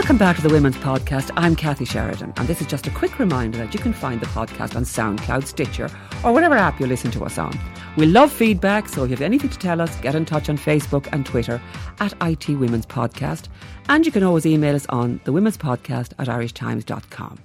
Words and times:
Welcome 0.00 0.16
back 0.16 0.36
to 0.36 0.42
the 0.42 0.48
Women's 0.48 0.78
Podcast. 0.78 1.30
I'm 1.36 1.54
Kathy 1.54 1.84
Sheridan, 1.84 2.32
and 2.38 2.48
this 2.48 2.62
is 2.62 2.66
just 2.66 2.86
a 2.86 2.90
quick 2.90 3.18
reminder 3.18 3.58
that 3.58 3.74
you 3.74 3.78
can 3.78 3.92
find 3.92 4.18
the 4.18 4.26
podcast 4.28 4.74
on 4.74 4.84
SoundCloud, 4.84 5.44
Stitcher, 5.46 5.90
or 6.24 6.32
whatever 6.32 6.56
app 6.56 6.80
you 6.80 6.86
listen 6.86 7.10
to 7.10 7.22
us 7.22 7.36
on. 7.36 7.56
We 7.98 8.06
love 8.06 8.32
feedback, 8.32 8.88
so 8.88 9.04
if 9.04 9.10
you 9.10 9.16
have 9.16 9.22
anything 9.22 9.50
to 9.50 9.58
tell 9.58 9.78
us, 9.78 9.94
get 10.00 10.14
in 10.14 10.24
touch 10.24 10.48
on 10.48 10.56
Facebook 10.56 11.06
and 11.12 11.26
Twitter 11.26 11.60
at 11.98 12.14
IT 12.22 12.48
Women's 12.48 12.86
Podcast, 12.86 13.48
and 13.90 14.06
you 14.06 14.10
can 14.10 14.22
always 14.22 14.46
email 14.46 14.74
us 14.74 14.86
on 14.86 15.20
the 15.24 15.32
Women's 15.32 15.58
Podcast 15.58 16.14
at 16.18 16.28
irishtimes.com. 16.28 17.38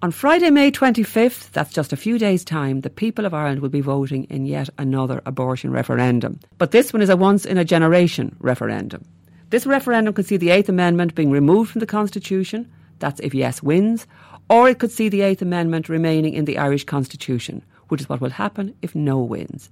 On 0.00 0.10
Friday, 0.10 0.48
May 0.48 0.72
25th, 0.72 1.50
that's 1.50 1.74
just 1.74 1.92
a 1.92 1.96
few 1.98 2.18
days' 2.18 2.42
time, 2.42 2.80
the 2.80 2.88
people 2.88 3.26
of 3.26 3.34
Ireland 3.34 3.60
will 3.60 3.68
be 3.68 3.82
voting 3.82 4.24
in 4.24 4.46
yet 4.46 4.70
another 4.78 5.20
abortion 5.26 5.72
referendum. 5.72 6.40
But 6.56 6.70
this 6.70 6.94
one 6.94 7.02
is 7.02 7.10
a 7.10 7.18
once 7.18 7.44
in 7.44 7.58
a 7.58 7.66
generation 7.66 8.34
referendum. 8.40 9.04
This 9.50 9.64
referendum 9.64 10.12
could 10.12 10.26
see 10.26 10.36
the 10.36 10.50
Eighth 10.50 10.68
Amendment 10.68 11.14
being 11.14 11.30
removed 11.30 11.70
from 11.70 11.80
the 11.80 11.86
Constitution, 11.86 12.70
that's 12.98 13.20
if 13.20 13.32
yes 13.32 13.62
wins, 13.62 14.06
or 14.50 14.68
it 14.68 14.78
could 14.78 14.90
see 14.90 15.08
the 15.08 15.22
Eighth 15.22 15.40
Amendment 15.40 15.88
remaining 15.88 16.34
in 16.34 16.44
the 16.44 16.58
Irish 16.58 16.84
Constitution, 16.84 17.62
which 17.88 18.02
is 18.02 18.08
what 18.10 18.20
will 18.20 18.30
happen 18.30 18.74
if 18.82 18.94
no 18.94 19.18
wins. 19.18 19.70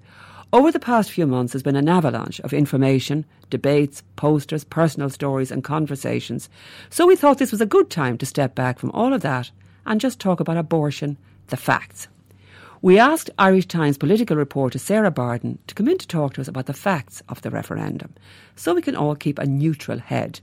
Over 0.51 0.73
the 0.73 0.81
past 0.81 1.11
few 1.11 1.27
months, 1.27 1.53
there's 1.53 1.63
been 1.63 1.77
an 1.77 1.91
avalanche 1.91 2.41
of 2.41 2.55
information, 2.55 3.27
debates, 3.51 4.03
posters, 4.17 4.65
personal 4.65 5.11
stories, 5.11 5.51
and 5.51 5.63
conversations. 5.63 6.49
So 6.89 7.07
we 7.07 7.17
thought 7.17 7.37
this 7.37 7.53
was 7.53 7.61
a 7.61 7.67
good 7.67 7.91
time 7.91 8.17
to 8.19 8.27
step 8.27 8.55
back 8.55 8.79
from 8.79 8.93
all 8.93 9.13
of 9.13 9.21
that 9.23 9.51
and 9.85 10.01
just 10.01 10.21
talk 10.21 10.41
about 10.41 10.57
abortion, 10.57 11.19
the 11.49 11.57
facts. 11.59 12.09
We 12.87 13.01
asked 13.01 13.31
Irish 13.37 13.67
Times 13.67 13.99
political 13.99 14.37
reporter 14.37 14.79
Sarah 14.79 15.11
Bardon 15.11 15.59
to 15.67 15.75
come 15.75 15.89
in 15.89 15.99
to 15.99 16.07
talk 16.07 16.35
to 16.35 16.41
us 16.41 16.47
about 16.47 16.67
the 16.67 16.73
facts 16.73 17.21
of 17.29 17.43
the 17.43 17.51
referendum 17.51 18.15
so 18.55 18.75
we 18.75 18.81
can 18.81 18.95
all 18.95 19.17
keep 19.17 19.41
a 19.41 19.45
neutral 19.45 19.99
head. 19.99 20.39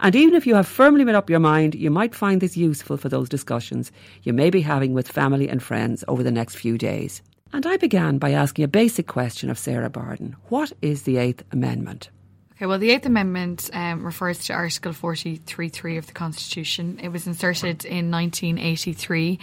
And 0.00 0.14
even 0.14 0.34
if 0.34 0.46
you 0.46 0.54
have 0.54 0.68
firmly 0.68 1.02
made 1.06 1.14
up 1.14 1.30
your 1.30 1.40
mind, 1.40 1.74
you 1.74 1.90
might 1.90 2.14
find 2.14 2.42
this 2.42 2.58
useful 2.58 2.98
for 2.98 3.08
those 3.08 3.30
discussions 3.30 3.90
you 4.22 4.34
may 4.34 4.50
be 4.50 4.60
having 4.60 4.92
with 4.92 5.08
family 5.08 5.48
and 5.48 5.62
friends 5.62 6.04
over 6.08 6.22
the 6.22 6.30
next 6.30 6.56
few 6.56 6.76
days. 6.76 7.22
And 7.54 7.64
I 7.64 7.78
began 7.78 8.18
by 8.18 8.32
asking 8.32 8.66
a 8.66 8.68
basic 8.68 9.06
question 9.06 9.48
of 9.48 9.58
Sarah 9.58 9.88
Bardon 9.88 10.36
What 10.50 10.74
is 10.82 11.04
the 11.04 11.16
Eighth 11.16 11.42
Amendment? 11.52 12.10
Okay, 12.58 12.66
well, 12.66 12.78
the 12.78 12.90
Eighth 12.90 13.06
Amendment 13.06 13.70
um, 13.72 14.04
refers 14.04 14.44
to 14.44 14.52
Article 14.52 14.92
43.3 14.92 15.96
of 15.96 16.06
the 16.06 16.12
Constitution. 16.12 17.00
It 17.02 17.08
was 17.08 17.26
inserted 17.26 17.86
in 17.86 18.10
1983. 18.10 19.38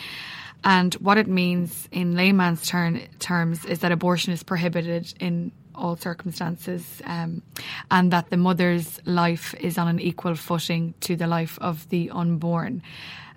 And 0.65 0.95
what 0.95 1.19
it 1.19 1.27
means 1.27 1.87
in 1.91 2.15
layman's 2.15 2.67
term, 2.67 2.99
terms 3.19 3.63
is 3.65 3.79
that 3.79 3.91
abortion 3.91 4.33
is 4.33 4.41
prohibited 4.41 5.13
in 5.19 5.51
all 5.75 5.95
circumstances 5.95 7.01
um, 7.05 7.43
and 7.91 8.11
that 8.11 8.29
the 8.29 8.37
mother's 8.37 8.99
life 9.05 9.53
is 9.59 9.77
on 9.77 9.87
an 9.87 9.99
equal 9.99 10.33
footing 10.35 10.95
to 11.01 11.15
the 11.15 11.27
life 11.27 11.59
of 11.61 11.87
the 11.89 12.09
unborn. 12.09 12.81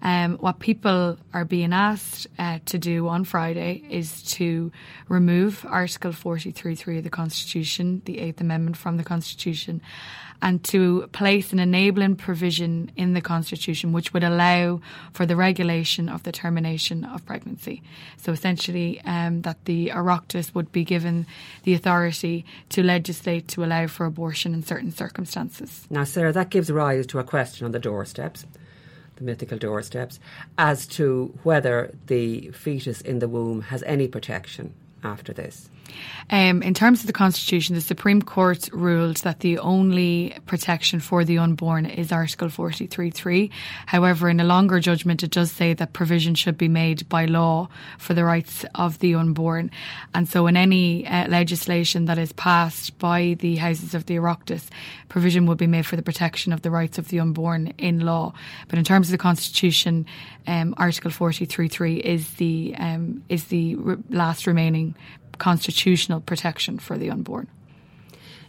Um, 0.02 0.38
what 0.38 0.60
people 0.60 1.18
are 1.34 1.44
being 1.44 1.72
asked 1.72 2.26
uh, 2.38 2.60
to 2.66 2.78
do 2.78 3.08
on 3.08 3.24
Friday 3.24 3.84
is 3.90 4.22
to 4.34 4.70
remove 5.08 5.64
Article 5.68 6.12
43.3 6.12 6.98
of 6.98 7.04
the 7.04 7.10
Constitution, 7.10 8.02
the 8.04 8.20
Eighth 8.20 8.40
Amendment 8.40 8.76
from 8.76 8.96
the 8.96 9.04
Constitution, 9.04 9.80
and 10.40 10.62
to 10.64 11.08
place 11.12 11.52
an 11.52 11.58
enabling 11.58 12.16
provision 12.16 12.90
in 12.96 13.14
the 13.14 13.20
Constitution 13.20 13.92
which 13.92 14.12
would 14.12 14.22
allow 14.22 14.80
for 15.12 15.26
the 15.26 15.36
regulation 15.36 16.08
of 16.08 16.22
the 16.22 16.32
termination 16.32 17.04
of 17.04 17.24
pregnancy. 17.26 17.82
So 18.16 18.32
essentially, 18.32 19.00
um, 19.04 19.42
that 19.42 19.64
the 19.64 19.88
Oireachtas 19.88 20.54
would 20.54 20.70
be 20.70 20.84
given 20.84 21.26
the 21.64 21.74
authority 21.74 22.44
to 22.70 22.82
legislate 22.82 23.48
to 23.48 23.64
allow 23.64 23.86
for 23.88 24.06
abortion 24.06 24.54
in 24.54 24.62
certain 24.62 24.92
circumstances. 24.92 25.86
Now, 25.90 26.04
Sarah, 26.04 26.32
that 26.32 26.50
gives 26.50 26.70
rise 26.70 27.06
to 27.08 27.18
a 27.18 27.24
question 27.24 27.64
on 27.64 27.72
the 27.72 27.78
doorsteps, 27.78 28.46
the 29.18 29.24
mythical 29.24 29.58
doorsteps, 29.58 30.18
as 30.56 30.86
to 30.86 31.38
whether 31.42 31.94
the 32.06 32.50
fetus 32.52 33.00
in 33.00 33.18
the 33.18 33.28
womb 33.28 33.60
has 33.62 33.82
any 33.82 34.08
protection 34.08 34.72
after 35.04 35.32
this. 35.32 35.68
Um, 36.30 36.62
in 36.62 36.74
terms 36.74 37.00
of 37.00 37.06
the 37.06 37.12
Constitution, 37.12 37.74
the 37.74 37.80
Supreme 37.80 38.20
Court 38.20 38.68
ruled 38.72 39.18
that 39.18 39.40
the 39.40 39.58
only 39.58 40.36
protection 40.46 41.00
for 41.00 41.24
the 41.24 41.38
unborn 41.38 41.86
is 41.86 42.12
Article 42.12 42.48
43.3. 42.48 43.50
However, 43.86 44.28
in 44.28 44.38
a 44.40 44.44
longer 44.44 44.78
judgment, 44.78 45.22
it 45.22 45.30
does 45.30 45.50
say 45.50 45.72
that 45.74 45.94
provision 45.94 46.34
should 46.34 46.58
be 46.58 46.68
made 46.68 47.08
by 47.08 47.24
law 47.24 47.68
for 47.98 48.12
the 48.12 48.24
rights 48.24 48.64
of 48.74 48.98
the 48.98 49.14
unborn. 49.14 49.70
And 50.14 50.28
so, 50.28 50.46
in 50.46 50.56
any 50.56 51.06
uh, 51.06 51.28
legislation 51.28 52.04
that 52.06 52.18
is 52.18 52.32
passed 52.32 52.98
by 52.98 53.36
the 53.38 53.56
Houses 53.56 53.94
of 53.94 54.06
the 54.06 54.16
Oireachtas, 54.16 54.68
provision 55.08 55.46
will 55.46 55.54
be 55.54 55.66
made 55.66 55.86
for 55.86 55.96
the 55.96 56.02
protection 56.02 56.52
of 56.52 56.62
the 56.62 56.70
rights 56.70 56.98
of 56.98 57.08
the 57.08 57.20
unborn 57.20 57.72
in 57.78 58.00
law. 58.00 58.34
But 58.68 58.78
in 58.78 58.84
terms 58.84 59.08
of 59.08 59.12
the 59.12 59.18
Constitution, 59.18 60.06
um, 60.46 60.74
Article 60.76 61.10
43.3 61.10 62.00
is 62.00 62.34
the 62.34 62.74
um, 62.78 63.22
is 63.28 63.44
the 63.44 63.76
re- 63.76 63.96
last 64.10 64.46
remaining 64.46 64.94
constitutional 65.38 66.20
protection 66.20 66.78
for 66.78 66.98
the 66.98 67.10
unborn. 67.10 67.48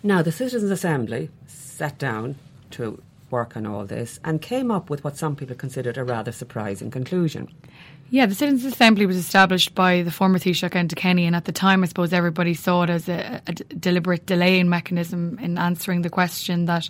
Now, 0.04 0.22
the 0.22 0.32
Citizens' 0.32 0.72
Assembly 0.72 1.30
sat 1.48 1.98
down 1.98 2.36
to 2.72 3.02
work 3.32 3.56
on 3.56 3.66
all 3.66 3.86
this 3.86 4.20
and 4.24 4.42
came 4.42 4.72
up 4.72 4.90
with 4.90 5.04
what 5.04 5.18
some 5.18 5.36
people 5.36 5.56
considered 5.56 5.98
a 5.98 6.04
rather 6.04 6.32
surprising 6.32 6.90
conclusion. 6.92 7.48
Yeah, 8.12 8.26
the 8.26 8.34
Citizens' 8.34 8.74
Assembly 8.74 9.06
was 9.06 9.18
established 9.18 9.76
by 9.76 10.02
the 10.02 10.10
former 10.10 10.40
Taoiseach 10.40 10.72
Enda 10.72 10.96
Kenny, 10.96 11.28
and 11.28 11.36
at 11.36 11.46
the 11.46 11.52
time, 11.52 11.84
I 11.84 11.86
suppose 11.86 12.12
everybody 12.12 12.56
saw 12.56 12.82
it 12.84 12.90
as 12.90 13.08
a 13.08 13.40
deliberate 13.78 14.26
delaying 14.26 14.68
mechanism 14.68 15.38
in 15.40 15.60
answering 15.60 16.02
the 16.02 16.10
question 16.10 16.66
that, 16.66 16.90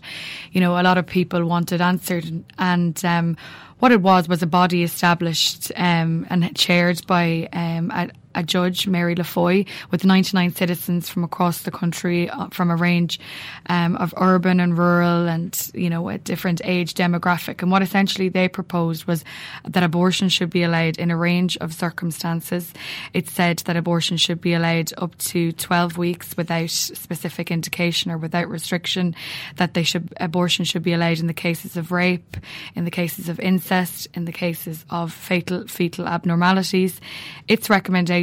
you 0.54 0.62
know, 0.62 0.80
a 0.80 0.84
lot 0.84 0.98
of 0.98 1.06
people 1.06 1.44
wanted 1.44 1.82
answered. 1.82 2.46
And 2.58 3.04
um, 3.04 3.36
what 3.80 3.92
it 3.92 4.02
was 4.02 4.30
was 4.30 4.42
a 4.42 4.48
body 4.48 4.82
established 4.82 5.74
um, 5.76 6.26
and 6.30 6.56
chaired 6.56 7.06
by 7.06 7.50
um, 7.52 7.92
a, 7.92 8.10
a 8.36 8.44
judge, 8.44 8.88
Mary 8.88 9.16
Laffoy, 9.16 9.68
with 9.92 10.06
99 10.06 10.54
citizens 10.54 11.10
from 11.10 11.24
across 11.24 11.64
the 11.64 11.72
country, 11.72 12.30
uh, 12.30 12.48
from 12.50 12.70
a 12.70 12.76
range 12.76 13.20
um, 13.68 13.96
of 13.96 14.14
urban 14.18 14.60
and 14.60 14.78
rural 14.78 15.28
and, 15.28 15.72
you 15.74 15.90
know, 15.90 16.10
a 16.10 16.18
different 16.18 16.62
age 16.64 16.94
demographic. 16.94 17.62
And 17.62 17.72
what 17.72 17.82
essentially 17.82 18.30
they 18.30 18.48
proposed 18.48 19.06
was 19.06 19.26
that 19.68 19.84
abortion 19.84 20.30
should 20.30 20.52
be 20.52 20.64
allowed 20.64 20.98
in 21.00 21.10
a 21.10 21.18
range 21.18 21.58
of 21.58 21.74
circumstances. 21.74 22.72
It 23.14 23.30
said 23.30 23.60
that 23.66 23.76
abortion 23.76 24.18
should 24.18 24.42
be 24.42 24.54
allowed 24.54 24.94
up 24.98 25.18
to 25.18 25.52
12 25.52 25.98
weeks 25.98 26.38
without 26.38 26.70
specific 26.70 27.50
indication 27.50 28.12
or 28.12 28.18
without 28.18 28.48
restriction, 28.48 29.16
that 29.56 29.74
they 29.74 29.84
should, 29.84 30.14
abortion 30.18 30.66
should 30.66 30.84
be 30.84 30.94
allowed 30.94 31.20
in 31.20 31.28
the 31.28 31.34
cases 31.34 31.76
of 31.78 31.92
rape, 31.92 32.38
in 32.76 32.86
the 32.86 32.92
cases 32.92 33.28
of 33.28 33.40
incest, 33.40 34.08
in 34.14 34.26
the 34.26 34.32
cases 34.32 34.86
of 34.90 35.12
fatal 35.12 35.68
fetal 35.68 36.08
abnormalities. 36.08 37.02
Its 37.48 37.70
recommendation 37.70 38.20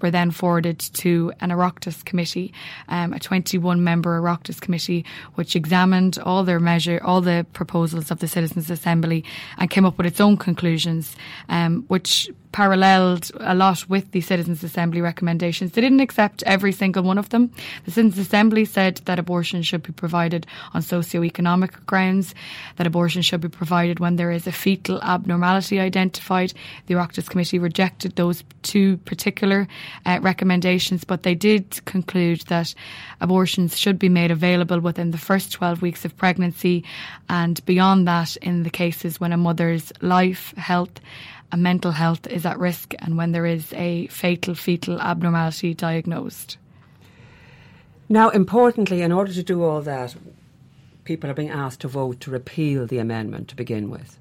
were 0.00 0.10
then 0.10 0.30
forwarded 0.30 0.78
to 0.78 1.32
an 1.40 1.50
Oireachtas 1.50 2.04
committee, 2.04 2.52
um, 2.88 3.12
a 3.12 3.18
21 3.18 3.82
member 3.82 4.20
Oireachtas 4.20 4.60
committee, 4.60 5.04
which 5.34 5.56
examined 5.56 6.18
all 6.18 6.44
their 6.44 6.60
measure, 6.60 7.00
all 7.02 7.20
the 7.20 7.46
proposals 7.52 8.10
of 8.10 8.20
the 8.20 8.28
Citizens' 8.28 8.70
Assembly 8.70 9.24
and 9.58 9.70
came 9.70 9.84
up 9.84 9.98
with 9.98 10.06
its 10.06 10.20
own 10.20 10.36
conclusions, 10.36 11.16
um, 11.48 11.84
which 11.88 12.28
paralleled 12.52 13.30
a 13.40 13.54
lot 13.54 13.88
with 13.88 14.10
the 14.12 14.20
Citizens' 14.20 14.64
Assembly 14.64 15.00
recommendations. 15.00 15.72
They 15.72 15.80
didn't 15.80 16.00
accept 16.00 16.42
every 16.44 16.72
single 16.72 17.02
one 17.02 17.18
of 17.18 17.28
them. 17.28 17.52
The 17.84 17.90
Citizens' 17.90 18.26
Assembly 18.26 18.64
said 18.64 18.96
that 19.04 19.18
abortion 19.18 19.62
should 19.62 19.82
be 19.82 19.92
provided 19.92 20.46
on 20.74 20.82
socio-economic 20.82 21.86
grounds, 21.86 22.34
that 22.76 22.86
abortion 22.86 23.22
should 23.22 23.40
be 23.40 23.48
provided 23.48 24.00
when 24.00 24.16
there 24.16 24.30
is 24.30 24.46
a 24.46 24.52
fetal 24.52 25.00
abnormality 25.02 25.78
identified. 25.80 26.52
The 26.86 26.94
Oireachtas 26.94 27.28
Committee 27.28 27.58
rejected 27.58 28.16
those 28.16 28.44
two 28.62 28.96
particular 28.98 29.68
uh, 30.06 30.18
recommendations, 30.22 31.04
but 31.04 31.22
they 31.22 31.34
did 31.34 31.84
conclude 31.84 32.42
that 32.42 32.74
abortions 33.20 33.78
should 33.78 33.98
be 33.98 34.08
made 34.08 34.30
available 34.30 34.80
within 34.80 35.10
the 35.10 35.18
first 35.18 35.52
12 35.52 35.82
weeks 35.82 36.04
of 36.04 36.16
pregnancy 36.16 36.84
and 37.28 37.64
beyond 37.66 38.06
that 38.08 38.36
in 38.36 38.62
the 38.62 38.70
cases 38.70 39.20
when 39.20 39.32
a 39.32 39.36
mother's 39.36 39.92
life, 40.00 40.54
health, 40.56 41.00
a 41.50 41.56
mental 41.56 41.92
health 41.92 42.26
is 42.26 42.44
at 42.44 42.58
risk 42.58 42.94
and 42.98 43.16
when 43.16 43.32
there 43.32 43.46
is 43.46 43.72
a 43.74 44.06
fatal 44.08 44.54
fetal 44.54 45.00
abnormality 45.00 45.74
diagnosed. 45.74 46.58
Now, 48.08 48.30
importantly, 48.30 49.02
in 49.02 49.12
order 49.12 49.32
to 49.32 49.42
do 49.42 49.62
all 49.62 49.82
that, 49.82 50.14
people 51.04 51.30
are 51.30 51.34
being 51.34 51.50
asked 51.50 51.80
to 51.80 51.88
vote 51.88 52.20
to 52.20 52.30
repeal 52.30 52.86
the 52.86 52.98
amendment 52.98 53.48
to 53.48 53.56
begin 53.56 53.90
with. 53.90 54.18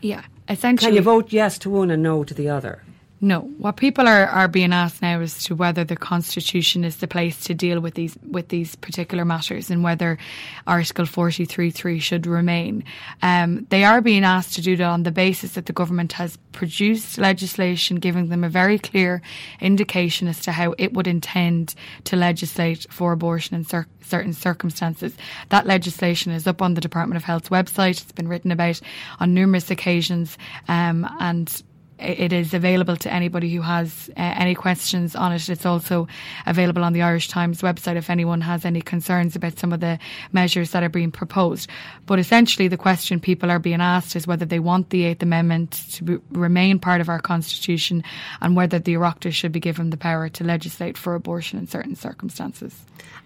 Yeah, 0.00 0.24
essentially. 0.48 0.90
Can 0.90 0.96
you 0.96 1.02
vote 1.02 1.32
yes 1.32 1.58
to 1.58 1.70
one 1.70 1.90
and 1.90 2.02
no 2.02 2.22
to 2.24 2.34
the 2.34 2.48
other? 2.48 2.82
No, 3.18 3.40
what 3.40 3.78
people 3.78 4.06
are, 4.06 4.26
are 4.26 4.46
being 4.46 4.74
asked 4.74 5.00
now 5.00 5.20
is 5.20 5.42
to 5.44 5.54
whether 5.54 5.84
the 5.84 5.96
constitution 5.96 6.84
is 6.84 6.96
the 6.96 7.08
place 7.08 7.44
to 7.44 7.54
deal 7.54 7.80
with 7.80 7.94
these 7.94 8.14
with 8.22 8.48
these 8.48 8.76
particular 8.76 9.24
matters 9.24 9.70
and 9.70 9.82
whether 9.82 10.18
Article 10.66 11.06
forty 11.06 11.46
three 11.46 11.70
three 11.70 11.98
should 11.98 12.26
remain. 12.26 12.84
Um, 13.22 13.66
they 13.70 13.84
are 13.84 14.02
being 14.02 14.22
asked 14.22 14.52
to 14.56 14.60
do 14.60 14.76
that 14.76 14.84
on 14.84 15.04
the 15.04 15.10
basis 15.10 15.54
that 15.54 15.64
the 15.64 15.72
government 15.72 16.12
has 16.12 16.36
produced 16.52 17.16
legislation 17.16 17.96
giving 17.96 18.28
them 18.28 18.44
a 18.44 18.50
very 18.50 18.78
clear 18.78 19.22
indication 19.60 20.28
as 20.28 20.40
to 20.40 20.52
how 20.52 20.74
it 20.76 20.92
would 20.92 21.06
intend 21.06 21.74
to 22.04 22.16
legislate 22.16 22.86
for 22.90 23.12
abortion 23.12 23.56
in 23.56 23.64
cer- 23.64 23.88
certain 24.02 24.34
circumstances. 24.34 25.16
That 25.48 25.66
legislation 25.66 26.32
is 26.32 26.46
up 26.46 26.60
on 26.60 26.74
the 26.74 26.82
Department 26.82 27.16
of 27.16 27.24
Health's 27.24 27.48
website. 27.48 28.02
It's 28.02 28.12
been 28.12 28.28
written 28.28 28.52
about 28.52 28.78
on 29.20 29.32
numerous 29.32 29.70
occasions, 29.70 30.36
um, 30.68 31.08
and 31.18 31.62
it 31.98 32.32
is 32.32 32.52
available 32.52 32.96
to 32.96 33.12
anybody 33.12 33.54
who 33.54 33.62
has 33.62 34.10
uh, 34.10 34.34
any 34.36 34.54
questions 34.54 35.16
on 35.16 35.32
it. 35.32 35.48
It's 35.48 35.64
also 35.64 36.08
available 36.44 36.84
on 36.84 36.92
the 36.92 37.02
Irish 37.02 37.28
Times 37.28 37.62
website 37.62 37.96
if 37.96 38.10
anyone 38.10 38.42
has 38.42 38.64
any 38.64 38.82
concerns 38.82 39.34
about 39.34 39.58
some 39.58 39.72
of 39.72 39.80
the 39.80 39.98
measures 40.32 40.72
that 40.72 40.82
are 40.82 40.90
being 40.90 41.10
proposed. 41.10 41.70
But 42.04 42.18
essentially, 42.18 42.68
the 42.68 42.76
question 42.76 43.18
people 43.18 43.50
are 43.50 43.58
being 43.58 43.80
asked 43.80 44.14
is 44.14 44.26
whether 44.26 44.44
they 44.44 44.58
want 44.58 44.90
the 44.90 45.04
Eighth 45.04 45.22
Amendment 45.22 45.72
to 45.92 46.04
be, 46.04 46.18
remain 46.30 46.78
part 46.78 47.00
of 47.00 47.08
our 47.08 47.20
constitution 47.20 48.04
and 48.40 48.56
whether 48.56 48.78
the 48.78 48.94
Oireachtas 48.94 49.32
should 49.32 49.52
be 49.52 49.60
given 49.60 49.90
the 49.90 49.96
power 49.96 50.28
to 50.28 50.44
legislate 50.44 50.98
for 50.98 51.14
abortion 51.14 51.58
in 51.58 51.66
certain 51.66 51.96
circumstances. 51.96 52.74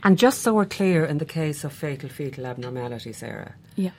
And 0.05 0.17
just 0.17 0.43
so 0.43 0.55
we're 0.55 0.65
clear, 0.65 1.05
in 1.05 1.19
the 1.19 1.25
case 1.25 1.65
of 1.65 1.73
fatal 1.73 2.09
fetal 2.09 2.47
abnormality, 2.47 3.13
Sarah. 3.13 3.55
Yeah 3.75 3.91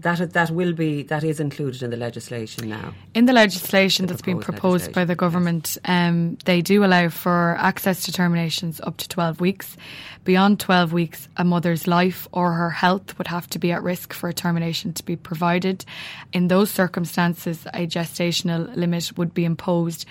that 0.00 0.32
that 0.32 0.50
will 0.50 0.72
be 0.72 1.02
that 1.04 1.24
is 1.24 1.40
included 1.40 1.82
in 1.82 1.90
the 1.90 1.96
legislation 1.96 2.68
now. 2.68 2.94
In 3.14 3.26
the 3.26 3.32
legislation 3.32 4.06
the 4.06 4.12
that's 4.12 4.22
been 4.22 4.40
proposed 4.40 4.92
by 4.92 5.04
the 5.04 5.14
government, 5.14 5.78
um, 5.84 6.36
they 6.44 6.62
do 6.62 6.84
allow 6.84 7.08
for 7.08 7.56
access 7.58 8.04
determinations 8.04 8.80
up 8.80 8.96
to 8.98 9.08
twelve 9.08 9.40
weeks. 9.40 9.76
Beyond 10.24 10.60
twelve 10.60 10.92
weeks, 10.92 11.28
a 11.36 11.44
mother's 11.44 11.86
life 11.86 12.28
or 12.32 12.52
her 12.52 12.70
health 12.70 13.16
would 13.18 13.28
have 13.28 13.48
to 13.50 13.58
be 13.58 13.72
at 13.72 13.82
risk 13.82 14.12
for 14.12 14.28
a 14.28 14.34
termination 14.34 14.92
to 14.94 15.04
be 15.04 15.16
provided. 15.16 15.84
In 16.32 16.48
those 16.48 16.70
circumstances, 16.70 17.66
a 17.66 17.86
gestational 17.86 18.74
limit 18.76 19.16
would 19.16 19.34
be 19.34 19.44
imposed 19.44 20.06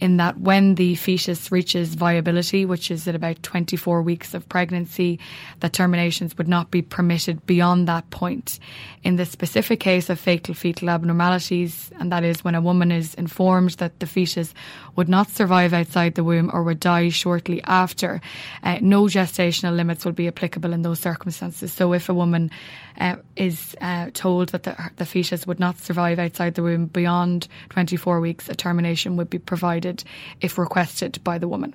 in 0.00 0.16
that 0.18 0.38
when 0.38 0.74
the 0.74 0.94
fetus 0.94 1.50
reaches 1.50 1.94
viability, 1.94 2.64
which 2.64 2.90
is 2.90 3.06
at 3.08 3.14
about 3.14 3.42
24 3.42 4.02
weeks 4.02 4.34
of 4.34 4.48
pregnancy, 4.48 5.18
that 5.60 5.72
terminations 5.72 6.36
would 6.38 6.48
not 6.48 6.70
be 6.70 6.82
permitted 6.82 7.44
beyond 7.46 7.88
that 7.88 8.08
point. 8.10 8.58
In 9.02 9.16
the 9.16 9.24
specific 9.24 9.80
case 9.80 10.10
of 10.10 10.18
fatal 10.18 10.54
fetal 10.54 10.90
abnormalities, 10.90 11.90
and 11.98 12.10
that 12.12 12.24
is 12.24 12.44
when 12.44 12.54
a 12.54 12.60
woman 12.60 12.92
is 12.92 13.14
informed 13.14 13.70
that 13.72 13.98
the 14.00 14.06
fetus 14.06 14.54
would 14.96 15.08
not 15.08 15.28
survive 15.28 15.72
outside 15.72 16.14
the 16.14 16.24
womb 16.24 16.50
or 16.52 16.62
would 16.62 16.80
die 16.80 17.08
shortly 17.10 17.62
after, 17.64 18.20
uh, 18.62 18.78
no 18.80 19.04
gestational 19.04 19.76
limits 19.76 20.04
will 20.04 20.12
be 20.12 20.28
applicable 20.28 20.72
in 20.72 20.82
those 20.82 20.98
circumstances. 20.98 21.72
So 21.72 21.92
if 21.92 22.08
a 22.08 22.14
woman 22.14 22.50
uh, 22.98 23.16
is 23.36 23.76
uh, 23.80 24.10
told 24.14 24.50
that 24.50 24.64
the, 24.64 24.90
the 24.96 25.06
fetus 25.06 25.46
would 25.46 25.60
not 25.60 25.78
survive 25.78 26.18
outside 26.18 26.54
the 26.54 26.62
womb 26.62 26.86
beyond 26.86 27.48
24 27.70 28.20
weeks, 28.20 28.48
a 28.48 28.54
termination 28.54 29.16
would 29.16 29.30
be 29.30 29.38
provided 29.38 30.02
if 30.40 30.58
requested 30.58 31.22
by 31.22 31.38
the 31.38 31.48
woman. 31.48 31.74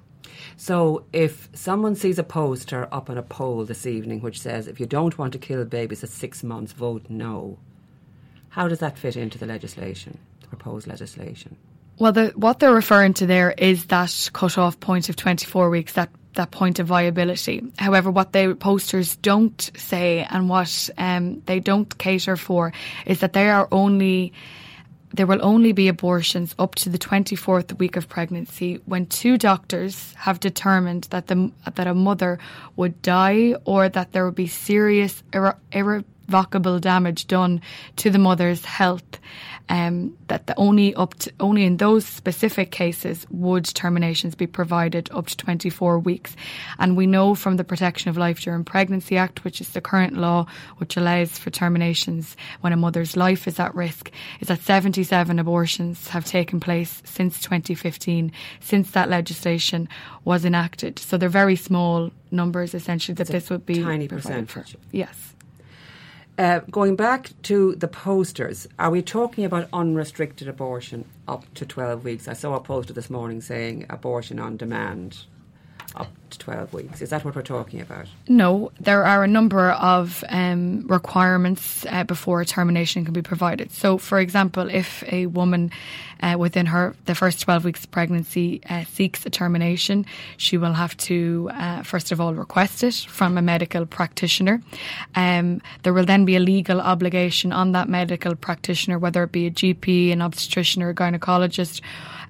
So, 0.57 1.05
if 1.13 1.49
someone 1.53 1.95
sees 1.95 2.17
a 2.17 2.23
poster 2.23 2.87
up 2.91 3.09
on 3.09 3.17
a 3.17 3.23
pole 3.23 3.63
this 3.65 3.85
evening 3.85 4.21
which 4.21 4.39
says, 4.39 4.67
if 4.67 4.79
you 4.79 4.85
don't 4.85 5.17
want 5.17 5.33
to 5.33 5.39
kill 5.39 5.63
babies 5.65 6.03
at 6.03 6.09
six 6.09 6.43
months, 6.43 6.71
vote 6.71 7.05
no, 7.09 7.57
how 8.49 8.67
does 8.67 8.79
that 8.79 8.97
fit 8.97 9.15
into 9.15 9.37
the 9.37 9.45
legislation, 9.45 10.17
the 10.41 10.47
proposed 10.47 10.87
legislation? 10.87 11.57
Well, 12.01 12.13
the, 12.13 12.33
what 12.35 12.57
they're 12.57 12.73
referring 12.73 13.13
to 13.15 13.27
there 13.27 13.51
is 13.51 13.85
that 13.85 14.31
cut-off 14.33 14.79
point 14.79 15.09
of 15.09 15.15
24 15.15 15.69
weeks, 15.69 15.93
that 15.93 16.09
that 16.33 16.49
point 16.49 16.79
of 16.79 16.87
viability. 16.87 17.61
However, 17.77 18.09
what 18.09 18.33
the 18.33 18.57
posters 18.59 19.17
don't 19.17 19.69
say 19.77 20.25
and 20.27 20.49
what 20.49 20.89
um, 20.97 21.41
they 21.45 21.59
don't 21.59 21.95
cater 21.99 22.37
for 22.37 22.73
is 23.05 23.19
that 23.19 23.33
they 23.33 23.51
are 23.51 23.67
only 23.71 24.33
there 25.13 25.27
will 25.27 25.45
only 25.45 25.73
be 25.73 25.89
abortions 25.89 26.55
up 26.57 26.73
to 26.75 26.89
the 26.89 26.97
24th 26.97 27.77
week 27.77 27.97
of 27.97 28.09
pregnancy 28.09 28.81
when 28.85 29.05
two 29.05 29.37
doctors 29.37 30.15
have 30.15 30.39
determined 30.39 31.03
that 31.11 31.27
the 31.27 31.51
that 31.75 31.85
a 31.85 31.93
mother 31.93 32.39
would 32.77 32.99
die 33.03 33.53
or 33.65 33.89
that 33.89 34.11
there 34.11 34.25
would 34.25 34.33
be 34.33 34.47
serious 34.47 35.21
irre- 35.33 35.57
irrevocable 35.71 36.79
damage 36.79 37.27
done 37.27 37.61
to 37.97 38.09
the 38.09 38.17
mother's 38.17 38.65
health 38.65 39.19
um, 39.71 40.17
that 40.27 40.47
the 40.47 40.55
only 40.57 40.93
up 40.95 41.13
to, 41.19 41.31
only 41.39 41.63
in 41.63 41.77
those 41.77 42.05
specific 42.05 42.71
cases 42.71 43.25
would 43.29 43.63
terminations 43.63 44.35
be 44.35 44.45
provided 44.45 45.09
up 45.13 45.27
to 45.27 45.37
24 45.37 45.97
weeks. 45.97 46.35
And 46.77 46.97
we 46.97 47.07
know 47.07 47.35
from 47.35 47.55
the 47.55 47.63
Protection 47.63 48.09
of 48.09 48.17
Life 48.17 48.41
During 48.41 48.65
Pregnancy 48.65 49.15
Act, 49.15 49.45
which 49.45 49.61
is 49.61 49.69
the 49.69 49.79
current 49.79 50.17
law 50.17 50.45
which 50.77 50.97
allows 50.97 51.39
for 51.39 51.51
terminations 51.51 52.35
when 52.59 52.73
a 52.73 52.77
mother's 52.77 53.15
life 53.15 53.47
is 53.47 53.61
at 53.61 53.73
risk, 53.73 54.11
is 54.41 54.49
that 54.49 54.61
77 54.61 55.39
abortions 55.39 56.09
have 56.09 56.25
taken 56.25 56.59
place 56.59 57.01
since 57.05 57.39
2015, 57.39 58.33
since 58.59 58.91
that 58.91 59.09
legislation 59.09 59.87
was 60.25 60.43
enacted. 60.43 60.99
So 60.99 61.17
they're 61.17 61.29
very 61.29 61.55
small 61.55 62.11
numbers 62.29 62.73
essentially 62.73 63.15
that 63.15 63.23
it's 63.23 63.31
this 63.31 63.49
would 63.49 63.65
be 63.65 63.81
tiny 63.81 64.09
percentage. 64.09 64.49
For. 64.49 64.65
Yes. 64.91 65.33
Uh, 66.41 66.59
going 66.71 66.95
back 66.95 67.29
to 67.43 67.75
the 67.75 67.87
posters, 67.87 68.67
are 68.79 68.89
we 68.89 68.99
talking 68.99 69.45
about 69.45 69.69
unrestricted 69.71 70.47
abortion 70.47 71.05
up 71.27 71.45
to 71.53 71.67
12 71.67 72.03
weeks? 72.03 72.27
I 72.27 72.33
saw 72.33 72.55
a 72.55 72.59
poster 72.59 72.93
this 72.93 73.11
morning 73.11 73.41
saying 73.41 73.85
abortion 73.91 74.39
on 74.39 74.57
demand 74.57 75.25
up 75.95 76.07
to 76.31 76.39
12 76.39 76.73
weeks. 76.73 77.01
Is 77.01 77.09
that 77.11 77.23
what 77.23 77.35
we're 77.35 77.41
talking 77.41 77.81
about? 77.81 78.07
No, 78.27 78.71
there 78.79 79.05
are 79.05 79.23
a 79.23 79.27
number 79.27 79.71
of 79.71 80.23
um, 80.29 80.87
requirements 80.87 81.85
uh, 81.89 82.03
before 82.03 82.41
a 82.41 82.45
termination 82.45 83.05
can 83.05 83.13
be 83.13 83.21
provided. 83.21 83.71
So, 83.71 83.97
for 83.97 84.19
example, 84.19 84.69
if 84.69 85.03
a 85.11 85.27
woman 85.27 85.71
uh, 86.21 86.35
within 86.37 86.67
her 86.67 86.95
the 87.05 87.15
first 87.15 87.41
12 87.41 87.65
weeks 87.65 87.83
of 87.83 87.91
pregnancy 87.91 88.61
uh, 88.69 88.83
seeks 88.85 89.25
a 89.25 89.29
termination, 89.29 90.05
she 90.37 90.57
will 90.57 90.73
have 90.73 90.95
to 90.97 91.49
uh, 91.53 91.83
first 91.83 92.11
of 92.11 92.21
all 92.21 92.33
request 92.33 92.83
it 92.83 92.95
from 92.95 93.37
a 93.37 93.41
medical 93.41 93.85
practitioner. 93.85 94.61
Um, 95.15 95.61
there 95.83 95.93
will 95.93 96.05
then 96.05 96.25
be 96.25 96.35
a 96.35 96.39
legal 96.39 96.79
obligation 96.79 97.51
on 97.51 97.71
that 97.73 97.89
medical 97.89 98.35
practitioner, 98.35 98.99
whether 98.99 99.23
it 99.23 99.31
be 99.31 99.47
a 99.47 99.51
GP, 99.51 100.11
an 100.11 100.21
obstetrician, 100.21 100.81
or 100.83 100.89
a 100.89 100.95
gynecologist 100.95 101.81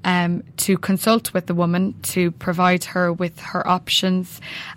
um, 0.03 0.43
to 0.57 0.77
consult 0.77 1.33
with 1.33 1.45
the 1.45 1.53
woman 1.53 1.93
to 2.01 2.31
provide 2.31 2.83
her 2.85 3.13
with 3.13 3.39
her 3.39 3.67
options. 3.67 3.90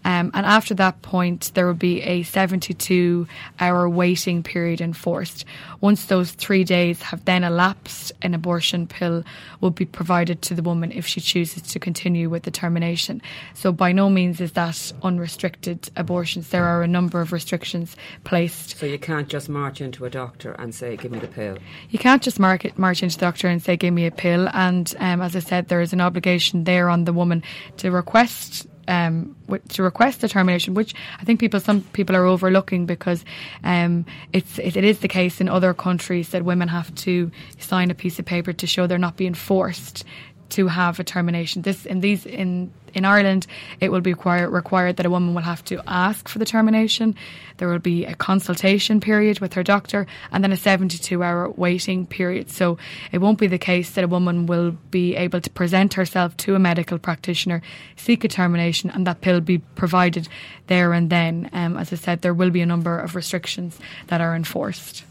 Um, 0.05 0.31
and 0.35 0.47
after 0.47 0.75
that 0.75 1.03
point, 1.03 1.53
there 1.55 1.67
will 1.67 1.75
be 1.75 2.03
a 2.03 2.23
72 2.23 3.27
hour 3.61 3.89
waiting 3.89 4.43
period 4.43 4.81
enforced. 4.81 5.45
Once 5.81 6.07
those 6.07 6.33
three 6.33 6.65
days 6.65 7.03
have 7.03 7.25
then 7.25 7.45
elapsed, 7.45 8.13
an 8.23 8.35
abortion 8.35 8.87
pill 8.87 9.23
will 9.61 9.71
be 9.71 9.85
provided 9.85 10.43
to 10.43 10.55
the 10.55 10.63
woman 10.63 10.91
if 10.93 11.07
she 11.07 11.21
chooses 11.21 11.63
to 11.63 11.79
continue 11.79 12.29
with 12.29 12.43
the 12.43 12.51
termination. 12.51 13.21
So, 13.55 13.73
by 13.73 13.93
no 13.93 14.09
means 14.11 14.41
is 14.41 14.53
that 14.53 14.93
unrestricted 15.03 15.91
abortions. 15.97 16.49
There 16.49 16.65
are 16.65 16.83
a 16.83 16.89
number 16.89 17.21
of 17.21 17.33
restrictions 17.33 17.97
placed. 18.25 18.79
So, 18.79 18.87
you 18.87 18.99
can't 18.99 19.29
just 19.29 19.49
march 19.49 19.81
into 19.81 20.05
a 20.05 20.11
doctor 20.11 20.53
and 20.53 20.75
say, 20.75 20.97
Give 20.97 21.13
me 21.13 21.19
the 21.19 21.29
pill? 21.29 21.59
You 21.91 21.99
can't 21.99 22.23
just 22.23 22.39
mark 22.39 22.65
it, 22.65 22.79
march 22.79 23.03
into 23.03 23.17
the 23.17 23.21
doctor 23.21 23.49
and 23.49 23.63
say, 23.63 23.77
Give 23.77 23.95
me 23.95 24.07
a 24.07 24.11
pill. 24.11 24.49
And 24.53 24.95
um, 24.99 25.21
as 25.21 25.37
I 25.37 25.41
said, 25.41 25.69
there 25.69 25.81
is 25.81 25.93
an 25.93 26.01
obligation 26.01 26.65
there 26.65 26.89
on 26.89 27.05
the 27.05 27.13
woman 27.13 27.43
to 27.79 27.91
request 27.91 28.67
um, 28.89 29.37
to 29.69 29.83
request 29.83 30.21
the 30.21 30.29
termination, 30.29 30.75
which 30.75 30.95
I 31.21 31.25
think 31.25 31.41
people 31.41 31.61
some 31.61 31.83
people 31.93 32.17
are 32.17 32.25
overlooking 32.25 32.87
because 32.87 33.25
um, 33.63 34.05
it's 34.33 34.59
it, 34.59 34.77
it 34.77 34.85
is 34.85 35.01
the 35.01 35.09
case 35.09 35.41
in 35.41 35.49
other 35.49 35.75
countries 35.75 36.31
that 36.31 36.45
women 36.45 36.69
have 36.69 36.95
to 36.97 37.31
sign 37.59 37.91
a 37.91 37.95
piece 37.95 38.19
of 38.19 38.25
paper 38.25 38.53
to 38.53 38.67
show 38.67 38.87
they're 38.87 38.99
not 38.99 39.17
being 39.17 39.35
forced 39.35 40.05
to 40.51 40.69
have 40.69 41.01
a 41.01 41.05
termination. 41.05 41.63
This 41.63 41.87
in 41.87 42.01
these 42.01 42.27
in 42.27 42.73
in 42.95 43.05
Ireland, 43.05 43.47
it 43.81 43.91
will 43.91 44.01
be 44.01 44.13
require, 44.13 44.49
required 44.49 44.97
that 44.97 45.07
a 45.07 45.11
woman 45.11 45.35
will 45.35 45.43
have 45.43 45.65
to 45.65 45.83
ask 45.87 46.29
for 46.29 46.39
the 46.39 46.45
termination. 46.45 47.17
There 47.57 47.69
will 47.69 47.81
be 47.81 48.05
a 48.05 48.15
consultation 48.15 49.01
period 49.01 49.41
with 49.41 49.55
her 49.55 49.63
doctor, 49.63 50.07
and 50.31 50.43
then 50.43 50.53
a 50.53 50.57
72 50.57 51.23
hour 51.23 51.51
waiting 51.51 52.07
period. 52.07 52.51
So 52.51 52.79
it 53.13 53.19
won't 53.19 53.39
be 53.39 53.49
the 53.49 53.59
case 53.59 53.91
that 53.91 54.05
a 54.05 54.09
woman 54.09 54.47
will 54.47 54.77
be 54.91 55.17
able 55.17 55.41
to 55.41 55.51
present 55.51 55.95
herself 55.95 56.37
to 56.39 56.55
a 56.55 56.59
medical 56.59 56.99
practitioner, 56.99 57.63
seek 57.97 58.23
a 58.25 58.29
termination, 58.29 58.91
and 58.91 59.07
that 59.07 59.21
pill 59.21 59.41
be 59.41 59.59
provided 59.59 60.29
there 60.69 60.93
and 60.93 61.11
then. 61.11 61.51
Um, 61.53 61.77
as 61.77 61.93
I 61.93 61.97
said, 61.97 62.23
there 62.23 62.35
will 62.35 62.51
be 62.51 62.61
a 62.61 62.67
number 62.67 62.99
of 62.99 63.17
restrictions 63.17 63.79
that 64.07 64.21
are 64.21 64.37
enforced. 64.37 65.05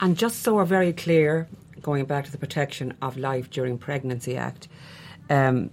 And 0.00 0.18
just 0.18 0.42
so 0.42 0.54
we're 0.54 0.64
very 0.64 0.92
clear, 0.92 1.46
going 1.82 2.04
back 2.04 2.24
to 2.24 2.32
the 2.32 2.38
Protection 2.38 2.94
of 3.02 3.16
Life 3.16 3.50
During 3.50 3.78
Pregnancy 3.78 4.36
Act, 4.36 4.68
um, 5.28 5.70